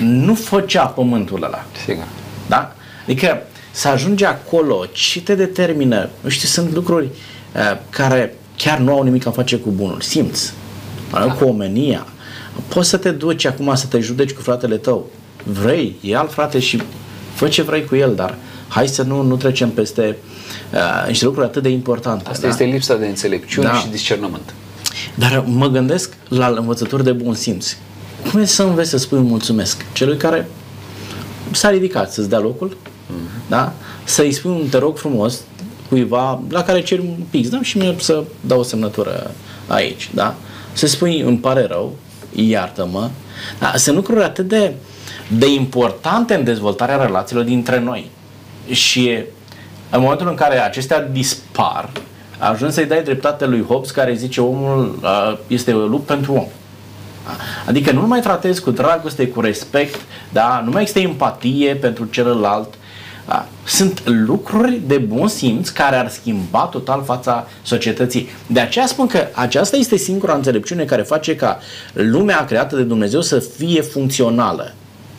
[0.00, 1.64] nu făcea pământul ăla.
[1.84, 2.04] Sigur.
[2.46, 2.74] Da?
[3.02, 6.08] Adică să ajunge acolo, ce te determină?
[6.20, 10.52] Nu știu, sunt lucruri uh, care chiar nu au nimic a face cu bunul simț,
[11.12, 11.20] da.
[11.20, 12.06] cu omenia.
[12.68, 15.10] Poți să te duci acum să te judeci cu fratele tău.
[15.44, 16.82] Vrei, e alt frate și
[17.34, 18.34] fă ce vrei cu el, dar
[18.68, 20.16] hai să nu, nu trecem peste
[20.72, 22.28] uh, niște lucruri atât de importante.
[22.28, 22.48] Asta da?
[22.48, 23.74] este lipsa de înțelepciune da.
[23.74, 24.54] și discernământ.
[25.14, 27.76] Dar mă gândesc la învățători de bun simț.
[28.30, 30.48] Cum e să înveți să spui mulțumesc celui care
[31.50, 32.76] s-a ridicat să-ți dea locul,
[33.48, 33.72] da?
[34.04, 35.40] Să-i spui un te rog frumos
[35.88, 37.62] cuiva la care ceri un pix, da?
[37.62, 39.30] Și mie să dau o semnătură
[39.66, 40.34] aici, da?
[40.72, 41.92] Să spui îmi pare rău,
[42.34, 43.10] iartă-mă.
[43.58, 43.72] Da?
[43.76, 44.74] Sunt lucruri atât de,
[45.38, 48.10] de importante în dezvoltarea relațiilor dintre noi.
[48.70, 49.18] Și
[49.90, 51.90] în momentul în care acestea dispar,
[52.38, 56.46] ajuns să-i dai dreptate lui Hobbes care zice omul uh, este lup pentru om.
[57.66, 60.00] Adică nu mai tratezi cu dragoste, cu respect,
[60.32, 60.62] da?
[60.64, 62.74] nu mai există empatie pentru celălalt,
[63.26, 63.48] da?
[63.66, 68.28] Sunt lucruri de bun simț care ar schimba total fața societății.
[68.46, 71.58] De aceea spun că aceasta este singura înțelepciune care face ca
[71.92, 74.72] lumea creată de Dumnezeu să fie funcțională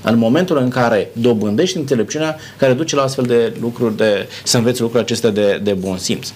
[0.03, 4.81] în momentul în care dobândești înțelepciunea care duce la astfel de lucruri, de, să înveți
[4.81, 6.29] lucruri acestea de, de bun simț.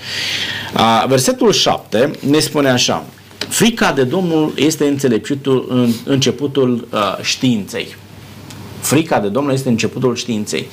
[0.73, 3.05] A, versetul 7 ne spune așa,
[3.37, 7.95] frica de Domnul este înțelepciutul, începutul a, științei.
[8.87, 10.67] Frica de Domnul este începutul științei.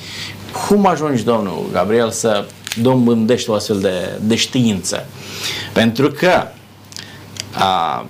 [0.67, 2.45] Cum ajungi, domnul Gabriel, să
[2.81, 5.05] domândești o astfel de, de știință?
[5.73, 6.47] Pentru că
[7.53, 8.05] a,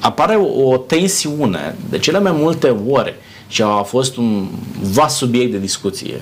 [0.00, 3.14] apare o, o tensiune de cele mai multe ori
[3.48, 4.48] și a fost un
[4.80, 6.20] vast subiect de discuție.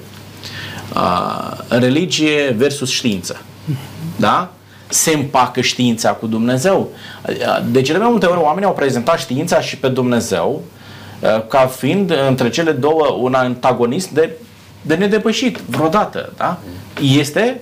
[0.93, 3.41] A, religie versus știință.
[4.17, 4.53] Da?
[4.89, 6.89] Se împacă știința cu Dumnezeu.
[7.71, 10.63] De cele mai multe ori oamenii au prezentat știința și pe Dumnezeu
[11.49, 14.31] ca fiind între cele două un antagonist de
[14.87, 16.59] de nedepășit vreodată, da?
[17.01, 17.61] Este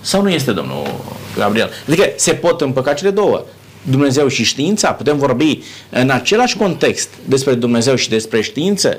[0.00, 0.86] sau nu este, domnul
[1.36, 1.70] Gabriel?
[1.86, 3.42] Adică se pot împăca cele două.
[3.82, 5.58] Dumnezeu și știința, putem vorbi
[5.90, 8.98] în același context despre Dumnezeu și despre știință.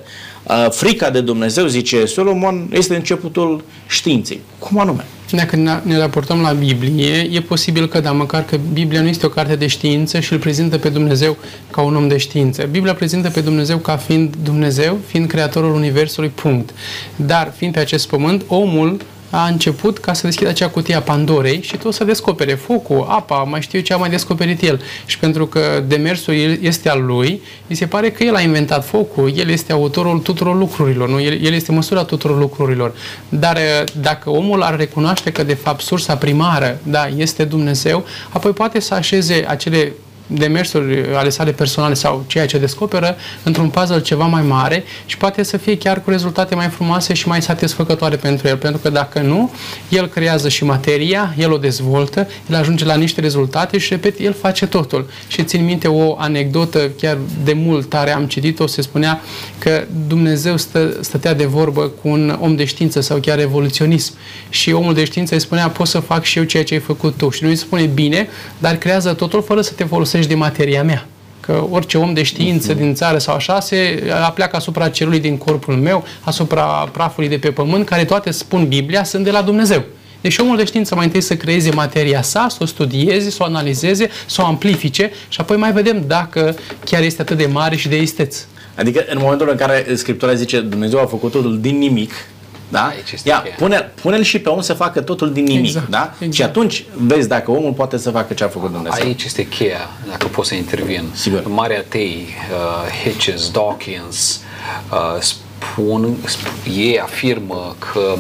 [0.70, 4.40] Frica de Dumnezeu, zice Solomon, este începutul științei.
[4.60, 5.06] Cum anume?
[5.32, 9.30] Dacă ne raportăm la Biblie, e posibil că, da, măcar că Biblia nu este o
[9.30, 11.38] carte de știință și îl prezintă pe Dumnezeu
[11.72, 12.68] ca un om de știință.
[12.72, 16.70] Biblia prezintă pe Dumnezeu ca fiind Dumnezeu, fiind creatorul Universului, punct.
[17.16, 21.62] Dar, fiind pe acest pământ, omul a început ca să deschidă acea cutie a Pandorei
[21.62, 24.82] și tot să descopere focul, apa, mai știu ce a mai descoperit el.
[25.06, 29.32] Și pentru că demersul este al lui, îi se pare că el a inventat focul,
[29.36, 31.22] el este autorul tuturor lucrurilor, nu?
[31.22, 32.94] El, el este măsura tuturor lucrurilor.
[33.30, 38.52] Dar eh, dacă omul ar recunoaște că de fapt sursa primară, da, este Dumnezeu, apoi
[38.52, 39.94] poate să așeze acele
[40.34, 45.44] demersuri ale sale personale sau ceea ce descoperă într-un puzzle ceva mai mare și poate
[45.44, 48.58] să fie chiar cu rezultate mai frumoase și mai satisfăcătoare pentru el.
[48.58, 49.52] Pentru că dacă nu,
[49.90, 54.34] el creează și materia, el o dezvoltă, el ajunge la niște rezultate și, repet, el
[54.34, 55.10] face totul.
[55.28, 59.22] Și țin minte o anecdotă, chiar de mult tare am citit-o, se spunea
[59.58, 64.14] că Dumnezeu stă, stătea de vorbă cu un om de știință sau chiar evoluționism
[64.50, 67.18] și omul de știință îi spunea pot să fac și eu ceea ce ai făcut
[67.18, 67.30] tu.
[67.30, 71.06] Și nu îi spune bine, dar creează totul fără să te folosești de materia mea.
[71.40, 75.76] Că orice om de știință din țară sau așa se apleacă asupra celui din corpul
[75.76, 79.84] meu, asupra prafului de pe pământ, care toate spun Biblia, sunt de la Dumnezeu.
[80.22, 83.46] Deci omul de știință mai întâi să creeze materia sa, să o studieze, să o
[83.46, 86.56] analizeze, să o amplifice și apoi mai vedem dacă
[86.86, 88.38] chiar este atât de mare și de isteț.
[88.76, 92.12] Adică în momentul în care Scriptura zice Dumnezeu a făcut totul din nimic,
[92.72, 92.94] da?
[93.24, 95.66] Ia, pune, pune-l și pe om să facă totul din nimic.
[95.66, 96.14] Exact, da?
[96.14, 96.34] Exact.
[96.34, 99.06] Și atunci vezi dacă omul poate să facă ce a făcut Dumnezeu.
[99.06, 101.04] Aici este cheia, dacă pot să intervin.
[101.14, 101.48] Sigur.
[101.48, 104.42] Marea Tei, uh, Hitchens, Dawkins,
[104.92, 108.16] uh, spun, spun, ei afirmă că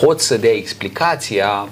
[0.00, 1.68] pot să dea explicația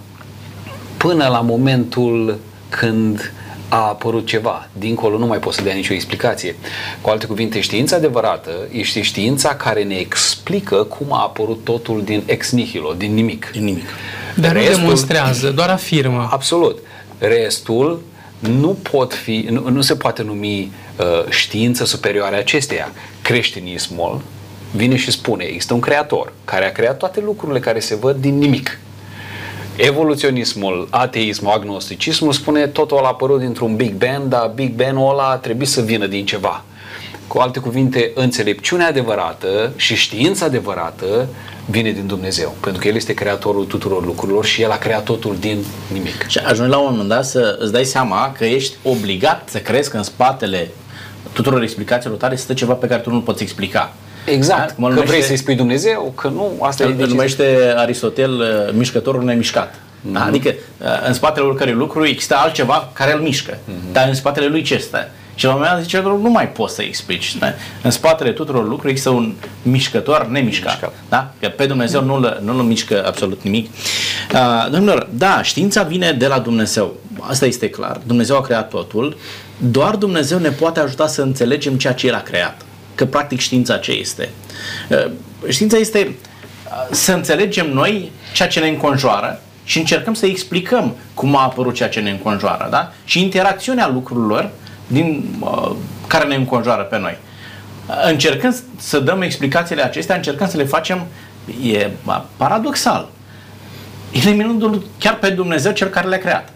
[0.96, 3.32] până la momentul când
[3.68, 4.68] a apărut ceva.
[4.72, 6.56] Dincolo nu mai poți să dea nicio explicație.
[7.00, 12.22] Cu alte cuvinte, știința adevărată este știința care ne explică cum a apărut totul din
[12.26, 13.50] ex nihilo, din nimic.
[13.52, 13.84] Din nimic.
[14.36, 16.28] Dar Restul, nu demonstrează, doar afirmă.
[16.30, 16.78] Absolut.
[17.18, 18.02] Restul
[18.38, 22.92] nu pot fi, nu, nu se poate numi uh, știință superioare acesteia.
[23.22, 24.20] Creștinismul
[24.70, 28.38] vine și spune, există un creator care a creat toate lucrurile care se văd din
[28.38, 28.78] nimic.
[29.76, 35.66] Evoluționismul, ateismul, agnosticismul spune totul a apărut dintr-un Big Bang, dar Big Bang-ul ăla trebuie
[35.66, 36.64] să vină din ceva.
[37.26, 41.28] Cu alte cuvinte, înțelepciunea adevărată și știința adevărată
[41.66, 45.36] vine din Dumnezeu, pentru că El este creatorul tuturor lucrurilor și El a creat totul
[45.40, 46.26] din nimic.
[46.28, 49.90] Și ajungi la un moment dat să îți dai seama că ești obligat să crezi
[49.90, 50.70] că în spatele
[51.32, 53.94] tuturor explicațiilor tale stă ceva pe care tu nu poți explica.
[54.24, 54.74] Exact, da?
[54.74, 59.74] că numește, vrei să-i spui Dumnezeu, că nu, asta e numește Aristotel uh, mișcătorul nemișcat.
[59.74, 60.12] Mm-hmm.
[60.12, 60.24] Da?
[60.24, 63.92] Adică uh, în spatele oricărui lucru există altceva care îl mișcă, mm-hmm.
[63.92, 65.08] dar în spatele lui ce stă?
[65.34, 67.36] Și la un moment dat zice, nu mai poți să explici.
[67.36, 67.46] Da?
[67.82, 70.72] În spatele tuturor lucrurilor există un mișcător nemișcat.
[70.72, 70.92] Mișcat.
[71.08, 71.32] Da?
[71.40, 73.70] Că pe Dumnezeu nu-l, nu-l mișcă absolut nimic.
[74.34, 76.94] Uh, domnilor, da, știința vine de la Dumnezeu.
[77.20, 78.00] Asta este clar.
[78.06, 79.16] Dumnezeu a creat totul.
[79.56, 82.62] Doar Dumnezeu ne poate ajuta să înțelegem ceea ce El a creat.
[82.94, 84.28] Că practic știința ce este?
[84.90, 85.10] Uh,
[85.48, 91.36] știința este uh, să înțelegem noi ceea ce ne înconjoară și încercăm să explicăm cum
[91.36, 92.68] a apărut ceea ce ne înconjoară.
[92.70, 92.92] Da?
[93.04, 94.50] Și interacțiunea lucrurilor
[94.86, 95.72] din, uh,
[96.06, 97.16] care ne înconjoară pe noi.
[98.04, 101.06] Încercând să dăm explicațiile acestea, încercăm să le facem,
[101.62, 101.90] e
[102.36, 103.08] paradoxal,
[104.10, 106.52] eliminându-l chiar pe Dumnezeu cel care le-a creat.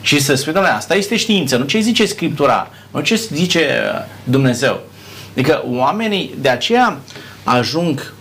[0.00, 4.04] Și să spui, doamne, asta este știință, nu ce zice Scriptura, nu ce zice uh,
[4.24, 4.80] Dumnezeu.
[5.36, 7.00] Adică oamenii de aceea
[7.44, 8.14] ajung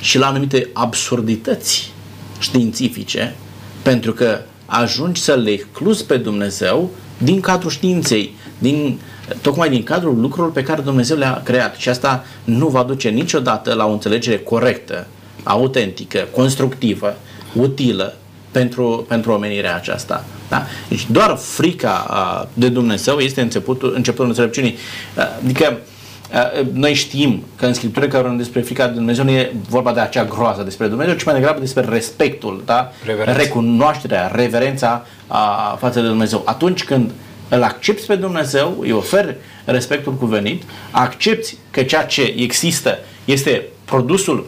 [0.00, 1.92] și la anumite absurdități
[2.38, 3.34] științifice,
[3.82, 9.00] pentru că ajungi să le excluzi pe Dumnezeu din cadrul științei din,
[9.40, 11.76] tocmai din cadrul lucrurilor pe care Dumnezeu le-a creat.
[11.76, 15.06] Și asta nu va duce niciodată la o înțelegere corectă,
[15.42, 17.16] autentică, constructivă,
[17.54, 18.16] utilă
[18.50, 20.24] pentru, pentru omenirea aceasta.
[20.48, 20.66] Da?
[20.88, 24.76] Deci doar frica de Dumnezeu este începutul, începutul înțelepciunii.
[25.42, 25.78] Adică
[26.72, 30.00] noi știm că în Scriptură care vorbim despre frica de Dumnezeu nu e vorba de
[30.00, 32.92] acea groază despre Dumnezeu, ci mai degrabă despre respectul, da?
[33.24, 36.42] recunoașterea, reverența a, față de Dumnezeu.
[36.44, 37.14] Atunci când uh,
[37.50, 44.46] îl accepti pe Dumnezeu, îi oferi respectul cuvenit, accepti că ceea ce există este produsul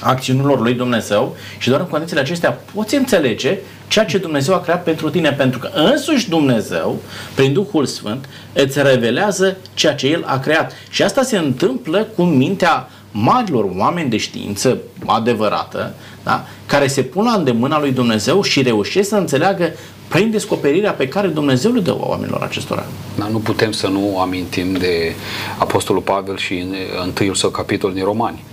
[0.00, 4.82] acțiunilor lui Dumnezeu și doar în condițiile acestea poți înțelege ceea ce Dumnezeu a creat
[4.82, 6.96] pentru tine, pentru că însuși Dumnezeu,
[7.34, 10.72] prin Duhul Sfânt, îți revelează ceea ce El a creat.
[10.90, 15.94] Și asta se întâmplă cu mintea marilor oameni de știință adevărată,
[16.24, 16.44] da?
[16.66, 19.72] care se pun la îndemâna lui Dumnezeu și reușesc să înțeleagă
[20.08, 22.84] prin descoperirea pe care Dumnezeu le dă oamenilor acestora.
[23.18, 25.14] Dar nu putem să nu amintim de
[25.58, 26.74] Apostolul Pavel și în
[27.04, 28.44] întâiul său capitol din Romani.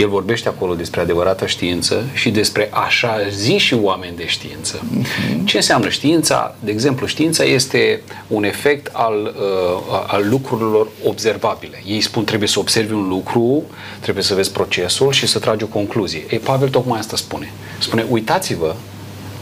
[0.00, 4.80] El vorbește acolo despre adevărată știință și despre așa zi și oameni de știință.
[4.80, 5.44] Uh-huh.
[5.44, 6.54] Ce înseamnă știința?
[6.60, 11.82] De exemplu, știința este un efect al, uh, al lucrurilor observabile.
[11.86, 13.64] Ei spun trebuie să observi un lucru,
[14.00, 16.24] trebuie să vezi procesul și să tragi o concluzie.
[16.30, 17.52] Ei, Pavel tocmai asta spune.
[17.78, 18.74] Spune, uitați-vă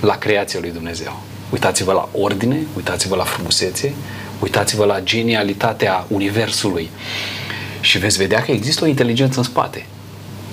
[0.00, 1.20] la creația lui Dumnezeu.
[1.52, 3.94] Uitați-vă la ordine, uitați-vă la frumusețe,
[4.40, 6.90] uitați-vă la genialitatea Universului
[7.80, 9.86] și veți vedea că există o inteligență în spate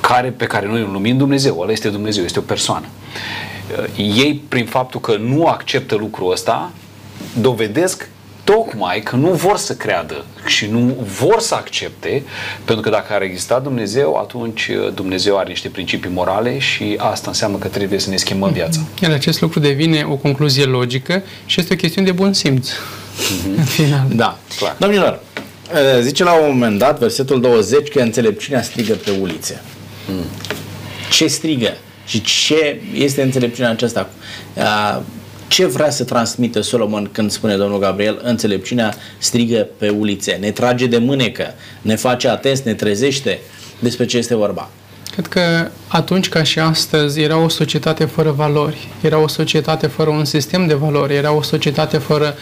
[0.02, 1.60] care, pe care noi îl numim Dumnezeu.
[1.60, 2.86] Ăla este Dumnezeu, este o persoană.
[3.96, 6.72] Ei, prin faptul că nu acceptă lucrul ăsta,
[7.41, 8.10] dovedesc
[8.46, 12.24] tocmai că nu vor să creadă și nu vor să accepte,
[12.64, 17.30] pentru că dacă ar exista Dumnezeu, atunci uh, Dumnezeu are niște principii morale și asta
[17.30, 18.58] înseamnă că trebuie să ne schimbăm mhm.
[18.58, 18.80] viața.
[19.02, 22.70] Iar acest lucru devine o concluzie logică și este o chestiune de bun simț.
[22.70, 23.58] Mm-hmm.
[23.58, 24.06] În final.
[24.16, 24.38] Da.
[24.58, 24.76] Clar.
[24.80, 25.20] Domnilor,
[25.74, 29.62] uh, zice la un moment dat, versetul 20, că înțelepciunea strigă pe ulițe.
[30.08, 30.26] Mm.
[31.12, 31.74] Ce strigă?
[32.06, 34.10] Și ce este înțelepciunea aceasta?
[34.53, 35.01] Uh,
[35.47, 38.20] ce vrea să transmită Solomon când spune domnul Gabriel?
[38.24, 43.39] Înțelepciunea strigă pe ulițe, ne trage de mânecă, ne face atenți, ne trezește.
[43.80, 44.70] Despre ce este vorba?
[45.12, 50.10] Cred că atunci ca și astăzi era o societate fără valori, era o societate fără
[50.10, 52.36] un sistem de valori, era o societate fără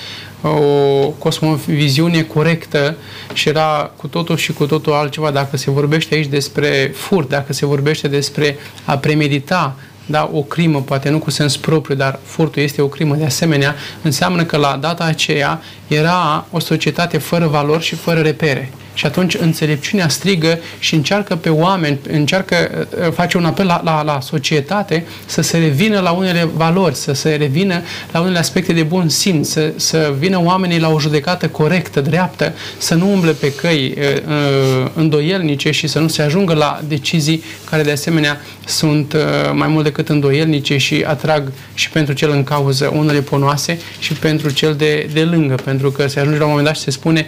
[0.50, 2.96] o cosmoviziune corectă
[3.34, 5.32] și era cu totul și cu totul altceva.
[5.32, 9.76] Dacă se vorbește aici despre furt, dacă se vorbește despre a premedita,
[10.06, 13.76] da, o crimă, poate nu cu sens propriu, dar furtul este o crimă de asemenea,
[14.02, 18.72] înseamnă că la data aceea era o societate fără valori și fără repere.
[18.94, 24.04] Și atunci înțelepciunea strigă și încearcă pe oameni, încearcă, uh, face un apel la, la,
[24.04, 27.82] la societate să se revină la unele valori, să se revină
[28.12, 32.54] la unele aspecte de bun simț, să, să vină oamenii la o judecată corectă, dreaptă,
[32.78, 37.44] să nu umble pe căi uh, uh, îndoielnice și să nu se ajungă la decizii
[37.70, 39.20] care de asemenea sunt uh,
[39.54, 44.50] mai mult decât îndoielnice și atrag și pentru cel în cauză unele ponoase și pentru
[44.50, 47.28] cel de, de lângă, pentru că se ajunge la un moment dat și se spune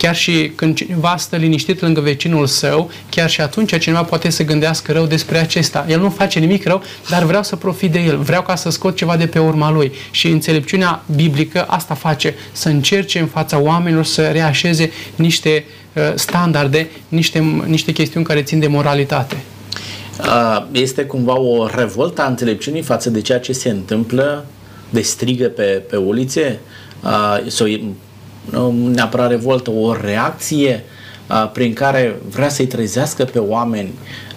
[0.00, 4.44] chiar și când cineva stă liniștit lângă vecinul său, chiar și atunci cineva poate să
[4.44, 5.86] gândească rău despre acesta.
[5.88, 8.96] El nu face nimic rău, dar vreau să profit de el, vreau ca să scot
[8.96, 9.92] ceva de pe urma lui.
[10.10, 16.90] Și înțelepciunea biblică asta face, să încerce în fața oamenilor să reașeze niște uh, standarde,
[17.08, 19.36] niște, niște chestiuni care țin de moralitate.
[20.18, 24.46] Uh, este cumva o revoltă a înțelepciunii față de ceea ce se întâmplă,
[24.90, 26.60] de strigă pe, pe ulițe,
[27.02, 27.94] uh, sau nu
[28.92, 30.84] neapărat revoltă, o reacție
[31.52, 33.92] prin care vrea să-i trezească pe oameni,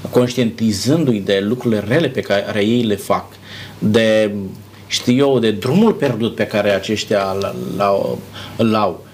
[0.09, 3.25] conștientizându-i de lucrurile rele pe care ei le fac,
[3.79, 4.31] de,
[4.87, 7.35] știu eu, de drumul pierdut pe care aceștia
[8.57, 9.05] îl au.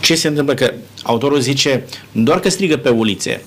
[0.00, 0.54] Ce se întâmplă?
[0.54, 0.72] Că
[1.02, 3.42] autorul zice, doar că strigă pe ulițe,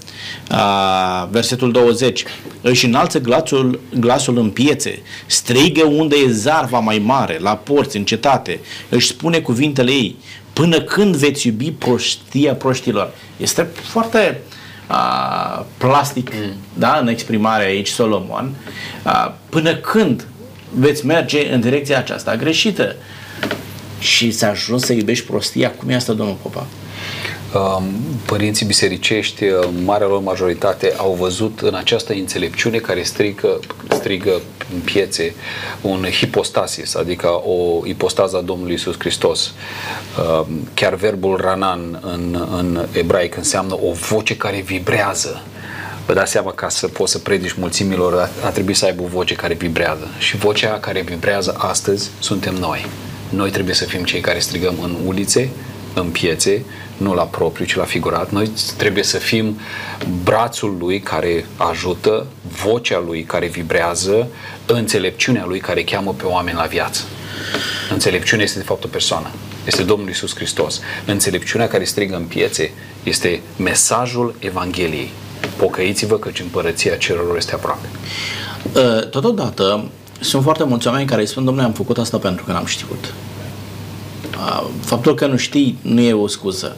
[1.29, 2.23] versetul 20,
[2.61, 8.05] își înalță glasul, glasul în piețe, strigă unde e zarva mai mare, la porți, în
[8.05, 8.59] cetate,
[8.89, 10.15] își spune cuvintele ei,
[10.57, 13.13] Până când veți iubi prostia proștilor?
[13.37, 14.39] Este foarte
[14.89, 16.53] uh, plastic mm.
[16.73, 18.55] da, în exprimare aici Solomon.
[19.05, 20.25] Uh, până când
[20.73, 22.95] veți merge în direcția aceasta greșită?
[23.99, 26.65] Și să ajungi să iubești prostia, cum e asta, domnul Popa?
[27.53, 27.83] Um,
[28.25, 34.41] părinții bisericești, în marea lor majoritate, au văzut în această înțelepciune care strigă, strigă
[34.73, 35.33] în piețe
[35.81, 39.53] un hipostasis, adică o ipostază a Domnului Isus Hristos.
[40.39, 45.43] Um, chiar verbul ranan în, în ebraic înseamnă o voce care vibrează.
[46.05, 49.07] Vă dați seama, ca să poți să predici mulțimilor, a, a trebuit să aibă o
[49.07, 50.07] voce care vibrează.
[50.17, 52.85] Și vocea care vibrează astăzi suntem noi.
[53.29, 55.49] Noi trebuie să fim cei care strigăm în ulițe,
[55.93, 56.63] în piețe,
[56.97, 58.31] nu la propriu, ci la figurat.
[58.31, 59.59] Noi trebuie să fim
[60.23, 62.25] brațul lui care ajută,
[62.63, 64.27] vocea lui care vibrează,
[64.65, 67.03] înțelepciunea lui care cheamă pe oameni la viață.
[67.91, 69.27] Înțelepciunea este de fapt o persoană.
[69.65, 70.81] Este Domnul Isus Hristos.
[71.05, 72.71] Înțelepciunea care strigă în piețe
[73.03, 75.09] este mesajul Evangheliei.
[75.57, 77.87] Pocăiți-vă căci împărăția cerurilor este aproape.
[78.75, 79.89] Ă, totodată,
[80.19, 83.13] sunt foarte mulți oameni care îi spun, domnule, am făcut asta pentru că n-am știut.
[84.79, 86.77] Faptul că nu știi nu e o scuză.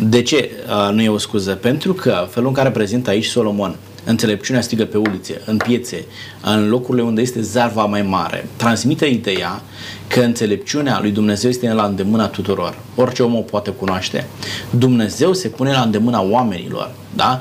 [0.00, 0.50] De ce
[0.92, 1.52] nu e o scuză?
[1.52, 6.04] Pentru că felul în care prezintă aici Solomon, înțelepciunea strigă pe ulițe, în piețe,
[6.42, 9.62] în locurile unde este zarva mai mare, transmite ideea
[10.06, 12.74] că înțelepciunea lui Dumnezeu este la îndemâna tuturor.
[12.94, 14.26] Orice om o poate cunoaște.
[14.70, 16.90] Dumnezeu se pune la îndemâna oamenilor.
[17.14, 17.40] Da?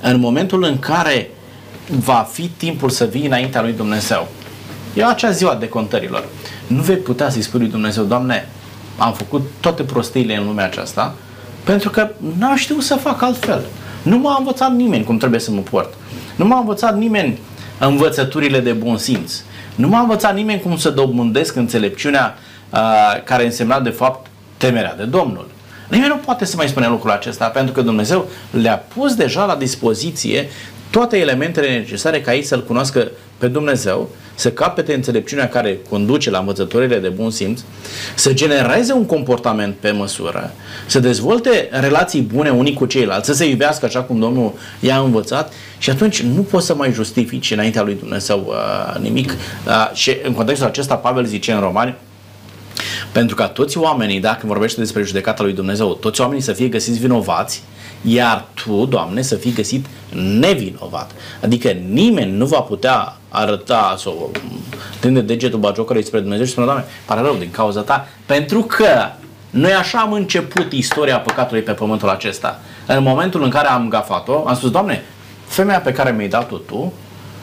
[0.00, 1.30] În momentul în care
[1.88, 4.28] va fi timpul să vii înaintea lui Dumnezeu,
[4.94, 6.24] e acea ziua de contărilor
[6.66, 8.48] nu vei putea să-i spui lui Dumnezeu, Doamne,
[8.96, 11.14] am făcut toate prostiile în lumea aceasta
[11.64, 13.64] pentru că n-am știut să fac altfel.
[14.02, 15.94] Nu m-a învățat nimeni cum trebuie să mă port.
[16.36, 17.38] Nu m-a învățat nimeni
[17.78, 19.34] învățăturile de bun simț.
[19.74, 22.34] Nu m-a învățat nimeni cum să dobândesc înțelepciunea
[22.70, 24.26] uh, care însemna de fapt
[24.56, 25.46] temerea de Domnul.
[25.88, 29.56] Nimeni nu poate să mai spune lucrul acesta pentru că Dumnezeu le-a pus deja la
[29.56, 30.48] dispoziție
[30.90, 36.38] toate elementele necesare ca ei să-L cunoască pe Dumnezeu să capete înțelepciunea care conduce la
[36.38, 37.60] învățătorile de bun simț,
[38.14, 40.52] să genereze un comportament pe măsură,
[40.86, 45.52] să dezvolte relații bune unii cu ceilalți, să se iubească așa cum Domnul i-a învățat
[45.78, 49.30] și atunci nu poți să mai justifici înaintea lui Dumnezeu uh, nimic.
[49.30, 51.94] Uh, și în contextul acesta Pavel zice în Romani,
[53.12, 56.98] pentru ca toți oamenii, dacă vorbește despre judecata lui Dumnezeu, toți oamenii să fie găsiți
[56.98, 57.62] vinovați,
[58.02, 59.86] iar tu, Doamne, să fii găsit
[60.38, 61.10] nevinovat.
[61.42, 64.30] Adică nimeni nu va putea arăta sau
[65.00, 69.10] tinde degetul bagiocărului spre Dumnezeu și spune, Doamne, pare rău din cauza ta, pentru că
[69.50, 72.60] noi așa am început istoria păcatului pe pământul acesta.
[72.86, 75.04] În momentul în care am gafat-o, am spus, Doamne,
[75.46, 76.92] femeia pe care mi-ai dat-o tu,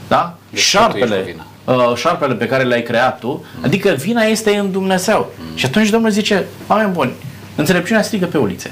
[0.07, 0.35] da?
[0.53, 1.35] șarpele,
[1.65, 3.63] uh, șarpele pe care l-ai creat tu, mm.
[3.63, 5.31] adică vina este în Dumnezeu.
[5.39, 5.55] Mm.
[5.55, 7.11] Și atunci Domnul zice, oameni buni,
[7.55, 8.71] înțelepciunea strigă pe ulițe,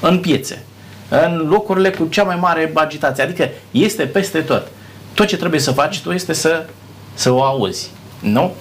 [0.00, 0.62] în piețe,
[1.08, 4.66] în locurile cu cea mai mare agitație, adică este peste tot.
[5.14, 6.66] Tot ce trebuie să faci tu este să,
[7.14, 7.90] să o auzi.
[8.20, 8.54] Nu?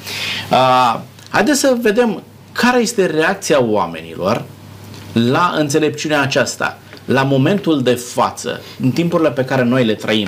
[0.52, 1.00] Uh,
[1.30, 4.44] haideți să vedem care este reacția oamenilor
[5.14, 6.78] la înțelepciunea aceasta,
[7.08, 10.28] la momentul de față, în timpurile pe care noi le trăim.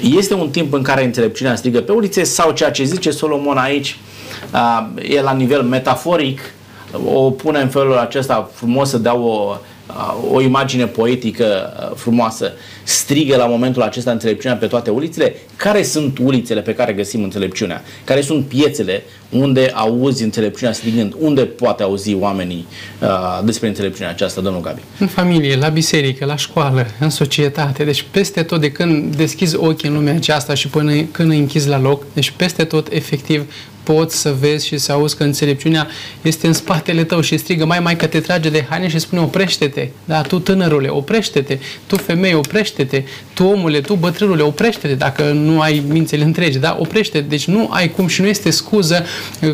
[0.00, 3.98] Este un timp în care înțelepciunea strigă pe ulițe sau ceea ce zice Solomon aici
[4.52, 6.40] uh, e la nivel metaforic,
[7.04, 9.56] o pune în felul acesta frumos să dea o,
[9.88, 12.52] uh, o imagine poetică uh, frumoasă.
[12.84, 15.34] Strigă la momentul acesta înțelepciunea pe toate ulițele?
[15.56, 17.82] Care sunt ulițele pe care găsim înțelepciunea?
[18.04, 21.14] Care sunt piețele unde auzi înțelepciunea strigând?
[21.18, 22.66] Unde poate auzi oamenii
[23.00, 23.08] uh,
[23.44, 24.80] despre înțelepciunea aceasta, domnul Gabi?
[24.98, 27.84] În familie, la biserică, la școală, în societate.
[27.84, 31.68] Deci peste tot, de când deschizi ochii în lumea aceasta și până când îi închizi
[31.68, 33.46] la loc, deci peste tot, efectiv,
[33.82, 35.86] poți să vezi și să auzi că înțelepciunea
[36.22, 39.22] este în spatele tău și strigă mai mai că te trage de haine și spune
[39.22, 42.34] oprește-te, da, tu tânărule, oprește-te, tu femeie,
[42.72, 43.04] oprește-te,
[43.34, 47.90] tu omule, tu bătrânule, oprește-te dacă nu ai mințele întregi, da, oprește Deci nu ai
[47.90, 49.04] cum și nu este scuză,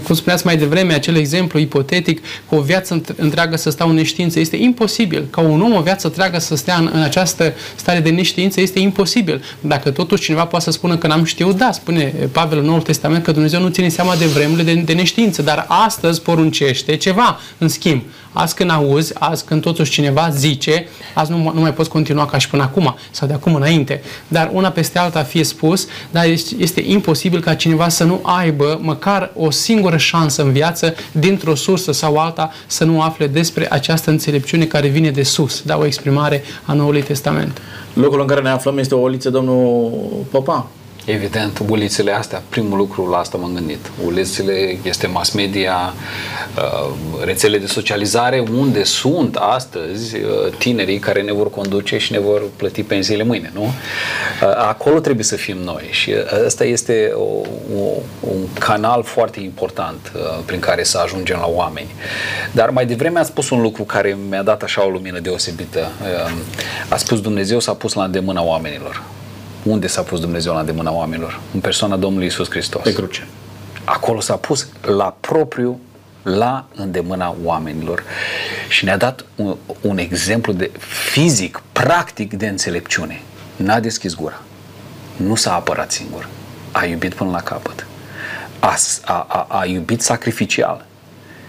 [0.02, 4.40] cum spuneați mai devreme, acel exemplu ipotetic, cu o viață întreagă să stau în neștiință.
[4.40, 8.10] Este imposibil ca un om o viață întreagă să stea în, în această stare de
[8.10, 9.42] neștiință, este imposibil.
[9.60, 13.24] Dacă totuși cineva poate să spună că n-am știut, da, spune Pavel în Noul Testament
[13.24, 17.68] că Dumnezeu nu ține seama de vremurile de, de neștiință, dar astăzi poruncește ceva, în
[17.68, 18.02] schimb.
[18.32, 22.38] Azi când auzi, azi când totuși cineva zice, azi nu, nu mai poți continua ca
[22.38, 24.02] și până acum sau de acum înainte.
[24.28, 28.78] Dar una peste alta fie spus, dar este, este imposibil ca cineva să nu aibă
[28.82, 34.10] măcar o singură șansă în viață, dintr-o sursă sau alta, să nu afle despre această
[34.10, 37.60] înțelepciune care vine de sus, da, o exprimare a Noului Testament.
[37.92, 39.90] Locul în care ne aflăm este o oliță, domnul
[40.30, 40.68] Popa.
[41.10, 43.90] Evident, ulițele astea, primul lucru la asta m-am gândit.
[44.04, 45.92] Ulițele este mass media,
[46.56, 46.90] uh,
[47.24, 52.42] rețele de socializare unde sunt astăzi uh, tinerii care ne vor conduce și ne vor
[52.56, 53.62] plăti pensiile mâine, nu?
[53.62, 53.70] Uh,
[54.56, 57.40] acolo trebuie să fim noi și ăsta este o,
[57.78, 57.90] o,
[58.20, 60.12] un canal foarte important
[60.44, 61.88] prin care să ajungem la oameni.
[62.52, 65.90] Dar mai devreme a spus un lucru care mi-a dat așa o lumină deosebită.
[66.88, 69.02] A spus Dumnezeu s-a pus la îndemâna oamenilor.
[69.62, 71.40] Unde s-a pus Dumnezeu la îndemâna oamenilor?
[71.54, 72.82] În persoana Domnului Isus Hristos.
[72.82, 73.26] Pe cruce.
[73.84, 75.80] Acolo s-a pus la propriu
[76.22, 78.02] la îndemâna oamenilor
[78.68, 80.70] și ne-a dat un, un exemplu de
[81.10, 83.22] fizic, practic de înțelepciune.
[83.56, 84.40] N-a deschis gura.
[85.16, 86.28] Nu s-a apărat singur.
[86.72, 87.86] A iubit până la capăt.
[88.60, 90.86] A, a, a, a iubit sacrificial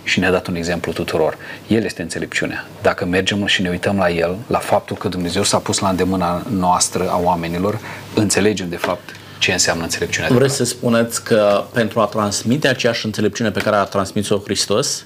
[0.10, 1.38] și ne-a dat un exemplu tuturor.
[1.68, 2.68] El este înțelepciunea.
[2.82, 6.46] Dacă mergem și ne uităm la el, la faptul că Dumnezeu s-a pus la îndemâna
[6.50, 7.80] noastră a oamenilor,
[8.14, 10.30] înțelegem de fapt ce înseamnă înțelepciunea.
[10.32, 15.06] Vreți să spuneți că pentru a transmite aceeași înțelepciune pe care a transmis-o Hristos,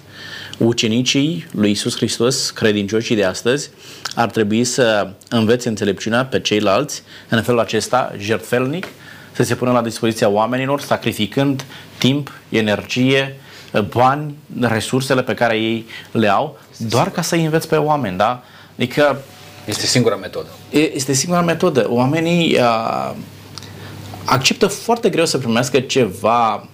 [0.57, 3.69] ucenicii lui Isus Hristos, credincioșii de astăzi,
[4.15, 8.87] ar trebui să învețe înțelepciunea pe ceilalți în felul acesta, jertfelnic,
[9.31, 11.65] să se pună la dispoziția oamenilor, sacrificând
[11.97, 13.35] timp, energie,
[13.81, 18.43] bani, resursele pe care ei le au, doar ca să-i înveți pe oameni, da?
[18.75, 19.21] Adică...
[19.65, 20.47] Este singura metodă.
[20.69, 21.85] Este singura metodă.
[21.89, 23.13] Oamenii uh,
[24.25, 26.67] acceptă foarte greu să primească ceva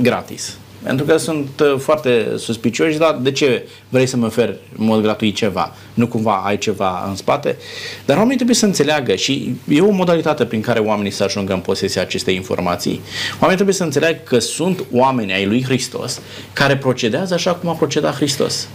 [0.00, 0.56] gratis.
[0.82, 5.34] Pentru că sunt uh, foarte suspicioși, dar de ce vrei să-mi oferi în mod gratuit
[5.34, 5.74] ceva?
[5.94, 7.56] Nu cumva ai ceva în spate?
[8.04, 11.60] Dar oamenii trebuie să înțeleagă și e o modalitate prin care oamenii să ajungă în
[11.60, 13.00] posesia acestei informații.
[13.32, 16.20] Oamenii trebuie să înțeleagă că sunt oameni ai lui Hristos
[16.52, 18.68] care procedează așa cum a procedat Hristos.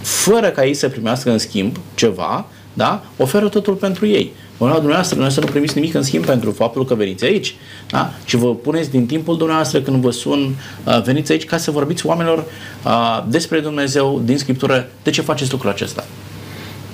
[0.00, 3.04] Fără ca ei să primească în schimb ceva, da?
[3.16, 4.32] oferă totul pentru ei.
[4.56, 7.56] Vă dumneavoastră, dumneavoastră nu primiți nimic în schimb pentru faptul că veniți aici.
[7.90, 8.12] Da?
[8.24, 12.06] Și vă puneți din timpul dumneavoastră când vă sun, uh, veniți aici ca să vorbiți
[12.06, 12.44] oamenilor
[12.84, 14.88] uh, despre Dumnezeu din Scriptură.
[15.02, 16.04] De ce faceți lucrul acesta?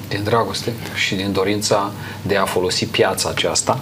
[0.08, 1.92] Din dragoste și din dorința
[2.22, 3.80] de a folosi piața aceasta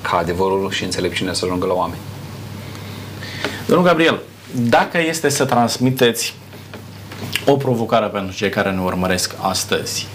[0.00, 2.00] ca adevărul și înțelepciunea să ajungă la oameni.
[3.66, 4.20] Domnul Gabriel,
[4.54, 6.34] dacă este să transmiteți
[7.46, 10.06] o provocare pentru cei care ne urmăresc astăzi,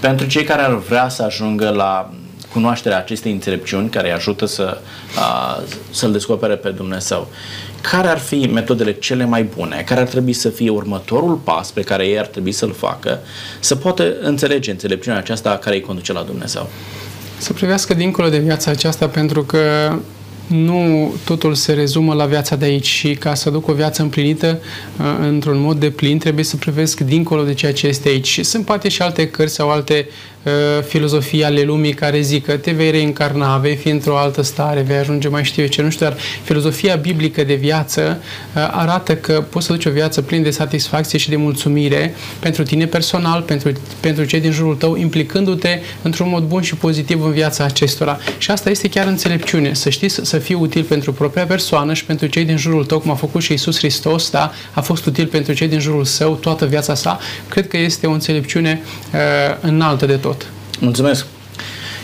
[0.00, 2.10] pentru cei care ar vrea să ajungă la
[2.56, 4.78] cunoașterea acestei înțelepciuni care îi ajută să,
[5.18, 7.28] a, să-L descopere pe Dumnezeu.
[7.80, 9.82] Care ar fi metodele cele mai bune?
[9.86, 13.18] Care ar trebui să fie următorul pas pe care ei ar trebui să-l facă
[13.60, 16.68] să poată înțelege înțelepciunea aceasta care îi conduce la Dumnezeu?
[17.38, 19.58] Să privească dincolo de viața aceasta pentru că
[20.46, 24.58] nu totul se rezumă la viața de aici și ca să duc o viață împlinită
[24.98, 28.26] uh, într-un mod de plin, trebuie să privesc dincolo de ceea ce este aici.
[28.26, 30.12] Și sunt poate și alte cărți sau alte Uh,
[30.86, 34.96] filozofii ale lumii care zic că te vei reîncarna, vei fi într-o altă stare, vei
[34.96, 38.20] ajunge mai știu eu ce, nu știu, dar filozofia biblică de viață
[38.54, 42.62] uh, arată că poți să duci o viață plin de satisfacție și de mulțumire pentru
[42.62, 47.32] tine personal, pentru, pentru cei din jurul tău, implicându-te într-un mod bun și pozitiv în
[47.32, 48.18] viața acestora.
[48.38, 52.26] Și asta este chiar înțelepciune, să știi să fii util pentru propria persoană și pentru
[52.26, 54.52] cei din jurul tău, cum a făcut și Isus Hristos, da?
[54.72, 57.18] a fost util pentru cei din jurul său toată viața sa.
[57.48, 58.80] Cred că este o înțelepciune
[59.12, 59.20] uh,
[59.60, 60.35] înaltă de tot.
[60.80, 61.26] Mulțumesc!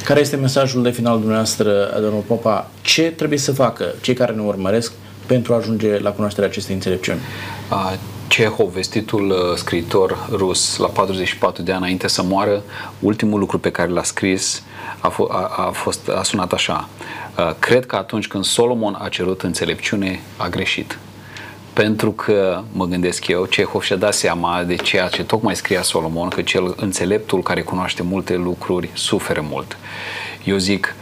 [0.04, 2.70] Care este mesajul de final dumneavoastră, domnul Popa?
[2.80, 4.92] Ce trebuie să facă cei care ne urmăresc
[5.26, 7.18] pentru a ajunge la cunoașterea acestei înțelepciuni?
[8.28, 12.62] Cehov, vestitul uh, scriitor rus, la 44 de ani înainte să moară,
[12.98, 14.62] ultimul lucru pe care l-a scris
[15.00, 16.88] a, f- a, a, fost, a sunat așa.
[17.38, 20.98] Uh, cred că atunci când Solomon a cerut înțelepciune, a greșit.
[21.72, 26.28] Pentru că, mă gândesc eu, Cehov și-a dat seama de ceea ce tocmai scria Solomon,
[26.28, 29.76] că cel înțeleptul care cunoaște multe lucruri suferă mult.
[30.44, 30.94] Eu zic,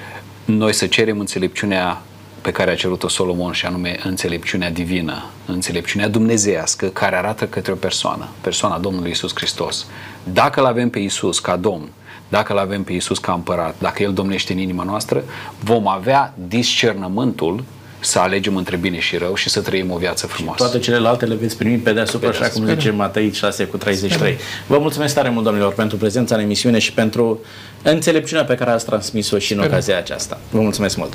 [0.45, 2.03] noi să cerem înțelepciunea
[2.41, 7.75] pe care a cerut-o Solomon și anume înțelepciunea divină, înțelepciunea dumnezeiască care arată către o
[7.75, 9.87] persoană, persoana Domnului Isus Hristos.
[10.25, 11.89] Dacă îl avem pe Isus ca Domn,
[12.29, 15.23] dacă îl avem pe Isus ca împărat, dacă El domnește în inima noastră,
[15.61, 17.65] vom avea discernământul
[18.01, 20.63] să alegem între bine și rău și să trăim o viață frumoasă.
[20.63, 24.37] Toate celelalte le veți primi pe deasupra, așa cum zice Matei 6 cu 33.
[24.67, 27.41] Vă mulțumesc tare mult, domnilor, pentru prezența în emisiune și pentru
[27.83, 30.41] înțelepciunea pe care ați transmis-o și în ocazia aceasta.
[30.51, 31.13] Vă mulțumesc mult.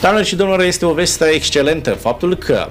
[0.00, 1.90] Doamnelor și domnilor, este o veste excelentă.
[1.90, 2.68] Faptul că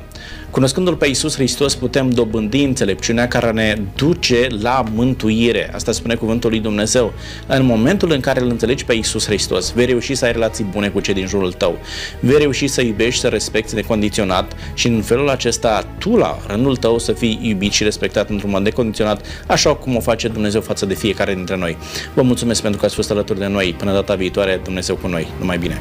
[0.52, 5.72] Cunoscându-L pe Iisus Hristos putem dobândi înțelepciunea care ne duce la mântuire.
[5.74, 7.14] Asta spune cuvântul lui Dumnezeu.
[7.48, 10.90] În momentul în care îl înțelegi pe Iisus Hristos, vei reuși să ai relații bune
[10.90, 11.78] cu cei din jurul tău.
[12.20, 17.00] Vei reuși să iubești, să respecti necondiționat și în felul acesta tu la rândul tău
[17.00, 20.94] să fii iubit și respectat într-un mod necondiționat, așa cum o face Dumnezeu față de
[20.94, 21.78] fiecare dintre noi.
[22.14, 23.76] Vă mulțumesc pentru că ați fost alături de noi.
[23.78, 25.28] Până data viitoare, Dumnezeu cu noi.
[25.40, 25.78] Numai bine!